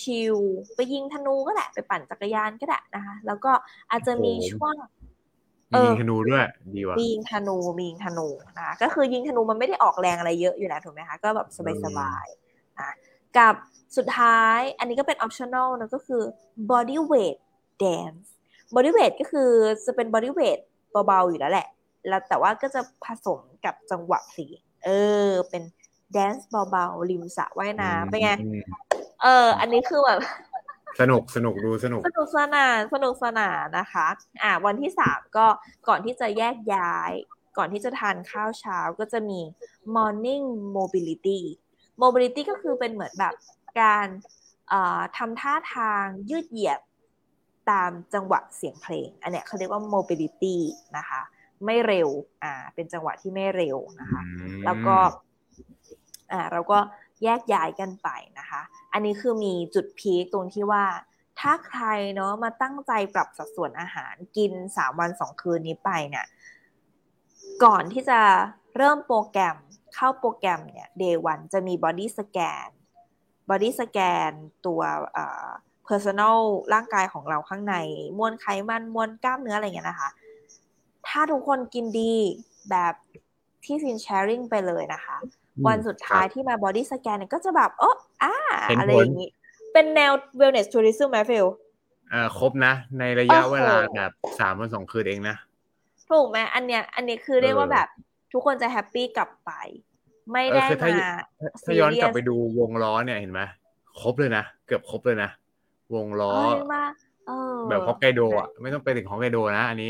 [0.03, 3.51] ชิลๆไปยิงธนูก็แหละไปปั่นจักรยานก็ได้นะคะ แล้วก็
[3.91, 4.75] อาจจะมีช่วง
[5.83, 8.27] ยิงธนูด้วยดีว่ะมียิงธนูมียิงธนู
[8.59, 11.47] นะก็คือยิงธนูมันไม่ได้ออกแรงอะไรเยอะอยู่แล้วถูกไหมคะก็แบบ
[11.85, 12.93] สบายๆนะ
[13.37, 13.55] กับ
[13.97, 16.21] สุดท้ายอันนี้ก็เป็น optional นะก็คือ
[16.69, 17.39] body weight
[17.83, 18.30] dance
[18.73, 19.49] body weight ก็คือ
[19.86, 20.60] จะเป็น body weight
[21.07, 21.67] เบาๆอยู่แล้วแหละ
[22.07, 24.89] แล้วแต่ว่าก็จะผสมกับจังหวะเสียงเอ
[25.27, 25.63] อ เป็น
[26.12, 28.31] แดนซ์เบาๆริมสระว่ายน้ำเป็นไง
[29.21, 30.19] เออ อันนี้คือแบบ
[30.99, 34.07] สนุกสนุกดูสนุก สนุกสนานสนุกสนานนะคะ
[34.43, 35.45] อ่า วันที่สามก็
[35.88, 37.12] ก่อนที่จะแยกย้าย
[37.57, 39.39] ก่อนที่จะทานข้าวเช้าก็จะมี
[39.95, 40.45] morning
[40.77, 41.39] mobility
[42.01, 43.34] mobility ก็คือเป็นเหมือนแบบ
[43.81, 44.07] การ
[45.17, 46.79] ทำท่าทางยืดเหยียด
[47.69, 50.58] ตามจังหวะเสียงเพลง อันเนี้ยเขาเรียกว่า mobility
[50.97, 51.21] นะคะ
[51.65, 52.10] ไม่เร็ว
[52.43, 54.21] อ่า เป็นจังหวะที่ไม่เร็วนะคะ
[54.65, 54.95] แล้วก็
[56.32, 56.80] อ่า เราก็
[57.24, 58.62] แยกย้ายกันไปนะคะ
[58.93, 60.86] อันนี้คือมีจุดพีคตรงที่ว่า
[61.39, 66.26] ถ้าใครเนาะมาตั้งใจปรับสัดส่วนอาหารกินสามวันสองคืนนี้ไปเนี่ย
[67.63, 68.19] ก่อนที่จะ
[68.78, 69.58] เริ่มโปรแกรม
[69.93, 72.67] เข้าโปรแกรมเนี่ย day one จะมี body scan
[73.49, 74.31] body scan
[74.65, 74.82] ตัว
[75.13, 75.50] เอ่อ
[75.91, 76.39] personal
[76.73, 77.75] ร่างกายของเราข้างใน
[78.17, 80.10] มวลไขมันมวลกล้ามเนื้ออะไรเงี้ยนะคะ
[81.08, 82.13] ถ้าทุกคนกินดี
[82.69, 82.93] แบบ
[83.63, 85.17] ที่ซิน sharing ไปเลยนะคะ
[85.67, 87.89] วันสุดท้ายที่มา body scan เนี่ยก็จะแบบโอ้
[88.23, 88.34] อ่า
[88.80, 89.30] อะไรอย่างนี้
[89.73, 91.45] เป็นแนว wellness tourism ไหมฟิล
[92.13, 95.36] อ่าครบนะ ในระยะเวลาแบบสามวันสองคืนเองนะ
[96.12, 97.88] ถูกไหมอันเนี้ย อันนี้คือเรียกว่าแบบ
[98.34, 99.51] ทุกคนจะแฮปปี้กลับไป
[100.32, 101.10] ไม่ได้มา
[101.63, 103.41] ถ้าย้อนกลับไปดูวงล้อเนี่ยเห็นไหม
[104.01, 105.30] ครบเลยนะ เกือบครบเลยนะ
[105.93, 106.30] วงล้อ
[107.67, 109.88] แบบฮอกไกโดอะไม่ต้องไปถึงฮอกไกโดนะอันนี้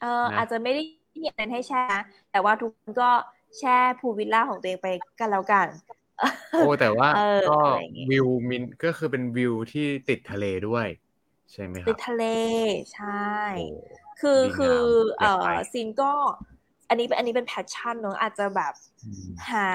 [0.00, 0.82] เอออาจจะไม่ได้
[1.22, 1.78] เห็นให้แช่
[2.30, 3.10] แต่ว่าทุกคนก็
[3.58, 4.88] แช่พูวิลล่าของตัวเองไป
[5.18, 5.68] กันแล้วกัน
[6.54, 7.08] โอ้แต่ว่า
[7.44, 7.50] ก็
[8.08, 10.86] วิวมินก็คือเป็นวิวที่ติดทะเลด้วย
[11.52, 12.24] ใช่ไหมครับติดทะเล
[12.92, 13.38] ใช่
[14.20, 14.78] คือคือ
[15.18, 16.14] เอ่อซีนก็
[16.88, 18.72] อันนี้อันนี้เป็น passion เนอะอาจจะแบบ
[19.50, 19.68] หา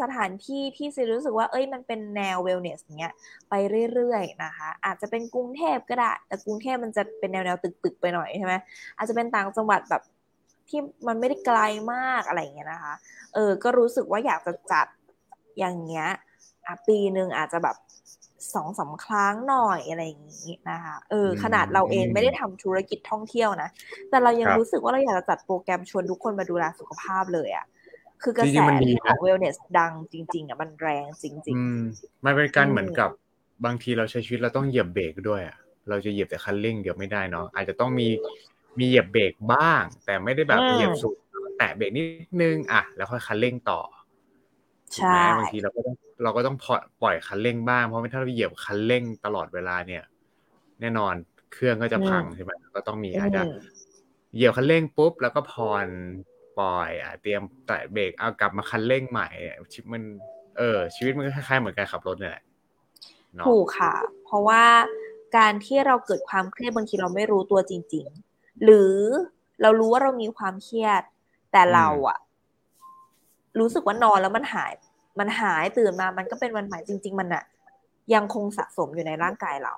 [0.00, 3.12] สถานที่ที่ซีนรู้สึกว่าเอ้ยมันเป็นแนว wellness เนี้ย
[3.50, 3.54] ไป
[3.94, 8.54] เรื่อยๆนะคะ อาจจะเป็นกรุงเทพก็ได้ แต่กรุงเทพมันจะเป็นแนวแนวตึกๆไปหน่อยใช่ไหม
[8.96, 10.02] อาจจะเป็นต่างจังหวัดแบบ
[10.68, 11.58] ที่มันไม่ได้ไกล
[11.92, 12.94] มากอะไรเงี้ยนะคะ
[13.34, 14.86] เออ ก็รู้สึกว่าอยากจะจัด
[15.58, 16.06] อย่างเงี้ย
[16.66, 17.76] อะปีหนึ่งอาจจะแบบ
[18.54, 23.68] สองสาครั้งหน่อยอะไรอย่างนี้นะคะเออขนาดเราเองไม่ได้ทำธุรกิจท่องเที่ยวนะ
[24.10, 27.66] แต่เรายังรู้สึกว่าเราอยากจะจัดโปรแกรมชวนทุกคนมาดูแลสุขภาพเลยอะ่ะ
[28.22, 28.60] คือกระแส
[29.02, 33.10] ของเวลเนสดังจริง ๆอะมันแรงจริงๆมันเป็นการเหมือนกับ
[33.64, 35.56] บางทีเราใช้ชีวิตเราต้องเหยียบเบรกด้วยอะ
[35.88, 38.08] เราจะเหยียบแต่คันเร่งเดี๋ยวไม่ได้เนาะอาจจะต้องมี
[38.78, 41.14] มีเหยียบเบรกบ้าง แต่ไม่ได้แบบเหยียบสุด
[41.58, 43.80] แตะเบรกนิดนึงอะแล้วค่อยคันเร่งต่อ
[44.96, 46.56] ใช่บางทีเราก็ต้องเราก็ต้อง
[47.02, 50.02] ปล่อยคันเร่งบ้างเพราะไม่ถ้าเราเหยียบคันเร่งตลอดเวลาเนี่ย
[50.80, 51.14] แน่นอน
[51.52, 53.42] เครื่องก็จะพังใช่ไหมก็ต้องมีอาจจะ
[54.34, 55.88] เหยียบคันเร่งปุ๊บ แล้วก็ผ่อน
[56.58, 59.28] ปล่อยอะเตรียมแตะเบรกเอากลับมาคันเร่งใหม่
[59.72, 60.02] ชีวิตมัน
[60.58, 62.44] เออ ชีวิตมันก็คล้ายๆเหมือนการขับรถเนี่ยแหละ
[63.44, 64.64] ถูกค่ะ เพราะว่า
[65.36, 68.94] การที่เราเกิดความเครียดบางทีเราไม่รู้ตัวจริง ๆ หรือ
[69.62, 71.02] เรารู้ว่าเรามีความเครียด
[71.52, 72.18] แต่เราอะ
[73.60, 74.72] รู้สึกว่านอนแล้วมันหาย
[75.18, 77.44] มันหายตื่นมามันก็เป็นวันใหม่จริง ๆ มันอะ
[78.14, 79.74] ยังคงสะสมอยู่ในร่างกายเรา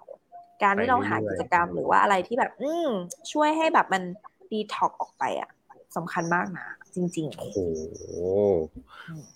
[0.63, 2.89] การที่เราหากิจกรรมหรือว่าอะไรที่แบบ อืม
[3.33, 4.03] ช่วยให้แบบมัน
[4.51, 5.51] ดีท็อกออกไปอะ
[5.97, 7.59] สำคัญมากนะจริงๆโอ้โห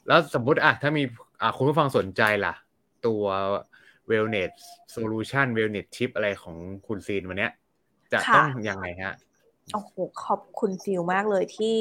[0.07, 1.03] แล้วสมมติอะถ้ามี
[1.41, 2.55] อะคุณผู้ฟังสนใจล่ะ
[3.07, 3.23] ตัว
[4.11, 4.53] wellness
[4.95, 6.57] solution wellness tip อะไรของ
[6.87, 7.53] คุณซีนวันเนี้ย
[8.13, 9.15] จะต้องยังไงฮะ
[9.73, 9.93] โอ้โห
[10.25, 11.75] ขอบคุณฟิลมากเลยที่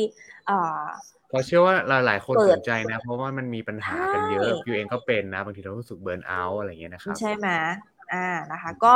[0.50, 0.86] อ่า
[1.34, 1.76] เพราะเชื่อว่า
[2.06, 7.48] หลายๆคนสนใจนะ เพราะว่ามันมีปัญหากันเยอะฟิวเองก็เป็นนะ บางทีเรารู้สึกเบิร์นเอาท์อะไรเงี้ยนะครับใช่ไหม
[8.14, 8.94] อ่านะคะ ก็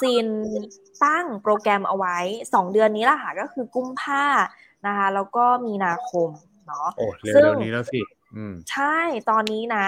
[0.00, 0.26] ซีน
[1.04, 2.16] ตั้งโปรแกรมเอาไว้
[2.54, 4.24] สองเดือนนี้ละค่ะ ก็คือกุมภา
[4.86, 6.28] นะคะ แล้วก็มีนาคม
[6.66, 8.00] เนาะโอ้เร็วๆนี้แล้วสิ
[8.72, 8.96] ใช่
[9.30, 9.86] ตอนนี้นะ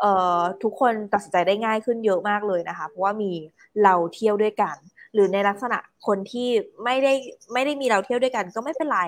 [0.00, 3.32] เอ่อทุกคนตัดสินใจได้ง่ายขึ้นเยอะมากเลยนะคะ เพราะว่ามี
[3.84, 4.76] เราเที่ยวด้วยกัน
[5.14, 6.48] หรือในลักษณะคนที่
[6.84, 7.12] ไม่ได้
[7.52, 9.00] ไม่ได้มีเราเที่ยวด้วยกันก็ไม่เป็นไร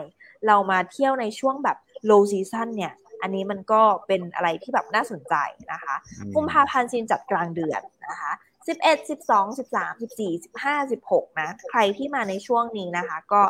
[0.47, 1.77] เรามาเที่ยวในช่วงแบบ
[2.11, 5.35] low season เนี่ย อันนี้มันก็เป็นอะไรที่แบบน่าสนใจ
[5.73, 5.95] นะคะ
[6.35, 8.33] กุมภาพันธ์ซินจัดกลางเดือนนะคะ
[8.67, 13.43] 11 12 13 14 15 16 นะ ใครที่มาในช่วงนี้นะคะ ก็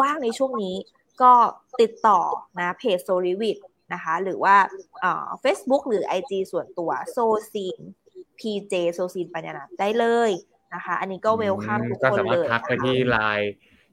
[0.00, 0.76] ว่างในช่วงนี้
[1.22, 1.32] ก็
[1.80, 2.20] ติดต่อ
[2.58, 3.58] นะเพจโซลิวิด
[3.92, 4.56] นะคะ หรือว่า
[5.40, 7.18] เฟซบุ๊กหรือ IG ส่วนตัวโซ
[7.52, 7.78] ซีน
[8.38, 10.30] PJ โซซีนปัญญาณได้เลย
[10.74, 13.52] นะคะ อันนี้ก็ welcome ทุกคนเลยก็สามารถทักไปที่ไลน์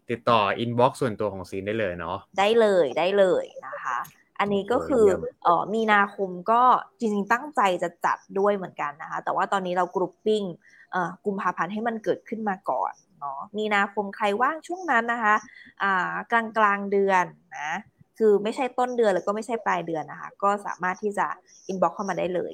[0.10, 3.98] ติดต่อ inbox ส่วนตัวของซีนได้เลยเนาะได้เลยได้เลยนะคะ
[4.40, 5.06] อันนี้ก็คือ
[5.44, 6.62] เออมีนาคมก็
[7.00, 10.44] จริงๆตั้งใจจะจัดด้วยเหมือนกันนะคะ แต่ว่าตอนนี้เรา grouping
[10.92, 15.36] เอ่อกุมภาพันธ์ให้มันเกิดขึ้นมาก่อนเนาะมีนาคมใครว่างช่วงนั้นนะคะ
[15.84, 17.26] อ่ากลางกลางเดือน
[17.60, 17.72] นะ
[18.20, 21.28] คือไม่ใช่ต้นเดือนแล้วก็ไม่ใช่ปลายเดือนนะคะ ก็สามารถที่จะ
[21.68, 22.52] อินบ็อกเข้ามาได้เลย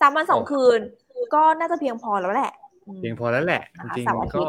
[0.00, 0.80] สามวันสองคืน
[1.34, 2.52] ก็น่าจะเพียงพอแล้วแหละ
[3.00, 4.42] เพียงพอแล้วแหละ จริงๆก็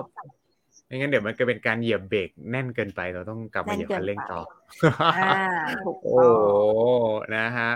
[0.90, 4.42] ไม่งั้นเดี๋ยวมันจะเป็นการเหยียบเบรกแน่นเกินไปเราต้องกลับมาเหยียบคันเร่งต่อ
[6.04, 6.20] โอ้
[7.36, 7.70] นะฮะ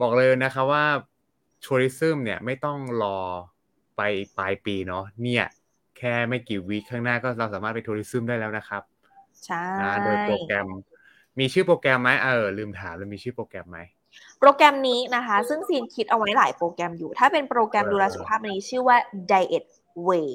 [0.00, 0.84] บอกเลยนะคะว่า
[1.64, 3.18] ทัวริซึมเนี่ยไม่ต้องรอ
[3.96, 4.02] ไป
[4.38, 5.44] ปลายปีเนาะเนี่ย
[5.98, 8.82] แค่ไม่กี่วีคข้างหน้าก็เราสามารถไปทัวริซึมได้แล้วนะครับ
[9.44, 10.68] ใช่นะโดยโปรแกรม
[11.38, 13.78] มีชื่อโปรแกรมไหมเออลืมถามแล้วมีชื่อโปรแกรมไหม
[14.40, 18.96] โปรแกรมนี้นะคะ ซึ่งซีนคิดเอาไว้หลายโปรแกรมอยู่ ถ้าเป็นโปรแกรมดูแลสุขภาพนี้ชื่อว่า
[19.30, 19.64] Diet
[20.08, 20.28] Way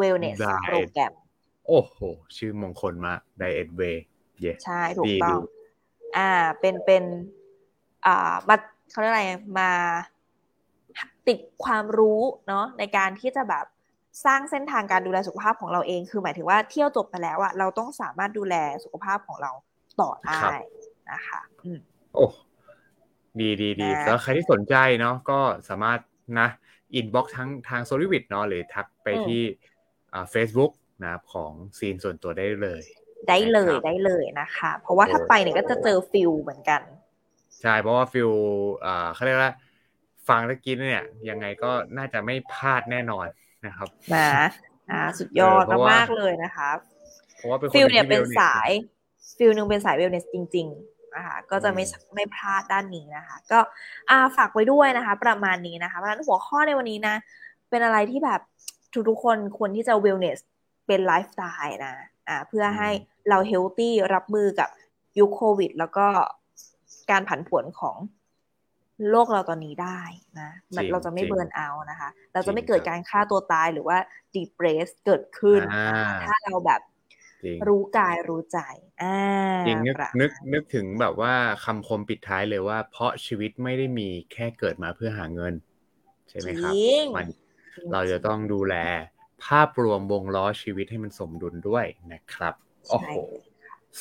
[0.00, 0.38] Wellness
[0.68, 1.12] โปรแกรม
[1.68, 1.98] โอ้โห
[2.36, 4.04] ชื่อมงคลมากไดเอทเวย์
[4.64, 5.40] ใช่ ถูกต้อง
[6.16, 7.04] อ่า เป็น เป็น
[8.06, 8.56] อ่า มา
[8.90, 9.24] เขาเรียกอะไร
[9.58, 9.70] มา
[11.28, 13.64] ติดความรู้เนาะในการที่จะแบบ
[14.24, 18.54] สร้างเส้นทางการดูแลสุขภาพของเราเอง คือหมายถึงว่าเที่ยวจบไปแล้วอะเราต้องสามารถดูแล
[18.84, 19.52] สุขภาพของเรา
[20.00, 20.40] ต่อได้
[21.12, 21.40] นะคะ
[22.14, 22.26] โอ้
[23.40, 25.38] ดีดีดีแล้วใครที่สนใจเนาะก็
[25.68, 25.98] สามารถ
[26.40, 26.48] นะ
[26.94, 29.42] inbox ทั้งทางโซลิวิดเนาะหรือทักไปที่
[30.12, 30.72] อ่าเฟซบุ๊ก
[31.02, 32.82] นะครับของซีนส่วนตัวได้เลย
[33.28, 36.80] ได้เลยได้เลยนะคะ เพราะว่าถ้าไปเนี่ยก็จะเจอฟิลเหมือนกัน
[37.62, 38.30] ใช่เพราะว่าฟิล
[38.86, 39.52] อ่าเขาเรียกว่า
[40.28, 43.26] ฟังแล้วกินเนี่ย ยังไงก็น่าจะไม่พลาดแน่นอน
[43.66, 44.30] นะครับนะ
[44.90, 46.68] อ่าสุดยอดมากเลยนะคะ
[47.36, 48.70] เพราะว่าฟิลเนี่ยเป็นสาย
[49.38, 51.84] ฟิลหนึ่งเป็นสาย wellness จริง ๆ นะคะ ก็จะไม่
[52.14, 53.58] ไม่พลาดด้านนี้นะคะ ก็
[54.10, 57.14] อ่าฝากไว้ด้วยนะคะ ประมาณนี้นะคะเพราะฉะนั้นหัวข้อในวันนี้นะ
[57.70, 58.40] เป็นอะไรที่แบบ
[59.08, 60.38] ทุกๆคนควรที่จะ wellness
[60.88, 61.94] เป็นไลฟ์สไตล์นะ
[62.28, 62.90] อ่าเพื่อให้
[63.28, 64.68] เราเฮลตี้รับมือกับ
[65.18, 66.06] ยุคโควิด แล้วก็
[67.10, 67.96] การผันผวนของ
[69.10, 70.00] โลกเราตอนนี้ได้
[70.40, 73.98] นะมันเราจะไม่เบิร์นเอานะคะ เราจะไม่เกิดการฆ่าตัวตายหรือว่า
[74.34, 75.60] ดีเพรสเกิดขึ้น
[76.24, 76.80] ถ้าเราแบบ
[77.68, 78.58] รู้กายรู้ใจ
[79.02, 79.18] อ่า
[79.66, 81.34] จริงนึกนึกนึกถึงแบบว่า
[81.64, 85.54] คำคมปิดท้ายเลยว่า เพราะชีวิตไม่ได้มีแค่เกิดมาเพื่อหาเงิน
[86.28, 86.74] ใช่ไหมครับ
[87.16, 87.26] มัน
[87.92, 88.74] เราจะต้องดูแล
[89.44, 92.54] ภาพรวมวงล้อชีวิตให้มันสมดุลด้วยนะครับ
[92.90, 93.10] โอ้โห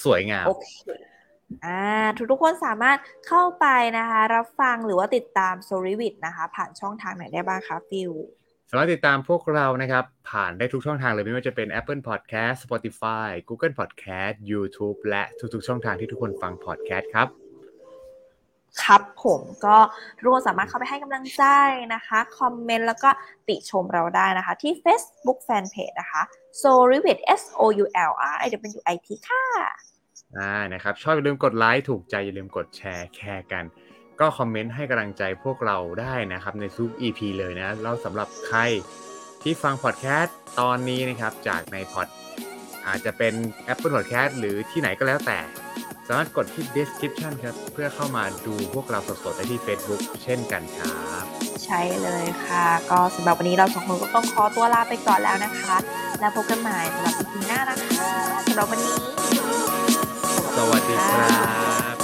[0.04, 0.68] สวยงามโอเค
[1.66, 1.84] อ่า
[2.18, 3.66] ทุกทุกคนสามารถเข้าไป
[3.98, 8.12] นะคะ รับฟังหรือว่าติดตามโซลิวิดนะคะ ผ่านช่องทางไหนได้บ้างคะฟิว
[8.70, 15.24] สามารถติดตามพวกเรานะครับ ผ่านได้ทุกช่องทางเลยไม่ว่าจะเป็น Apple Podcast Spotify Google Podcast YouTube และ
[15.54, 17.47] ทุกๆช่องทางที่ทุกคนฟัง podcast ครับ
[18.84, 19.78] ครับผมก็
[20.18, 21.44] ทุกคนสามารถเข้าไปให้กำลังใจ
[21.94, 23.10] นะคะ คอมเมนต์แล้วก็
[23.48, 26.22] ติชมเราได้นะคะ ที่ Facebook Fanpage นะคะ
[26.62, 28.48] s o r i v i t S O U L R I
[28.78, 29.44] W I T ค่ะ
[30.38, 33.66] อ่านะครับ ชอบอย่าลืมกดไลค์ถูกใจอย่าลืมกดแชร์แคร์กัน
[34.20, 38.60] ก็คอมเมนต์ให้กำลังใจพวกเราได้นะครับ ในทุก EP เลยนะ แล้วสำหรับใคร
[39.44, 42.08] ที่ฟังพอดแคสต์ตอนนี้นะครับ จากใน pod
[42.88, 43.34] อาจจะเป็น
[43.74, 45.38] Apple Podcast หรือที่ไหนก็แล้วแต่
[46.08, 51.26] สามารถกดที่ description ครับ เพื่อเข้ามาดูพวกเราสดๆได้ที่ Facebook เช่นกันครับ
[51.66, 55.76] ใช่เลยค่ะ ก็สำหรับวันนี้เราสองคนก็ต้องขอตัวลาไปก่อนแล้วนะคะ
[56.20, 58.10] แล้วพบกันใหม่สำหรับอีพีหน้านะคะ
[58.46, 58.96] สำหรับวันนี้
[60.58, 61.30] สวัสดีครั
[61.96, 61.97] บ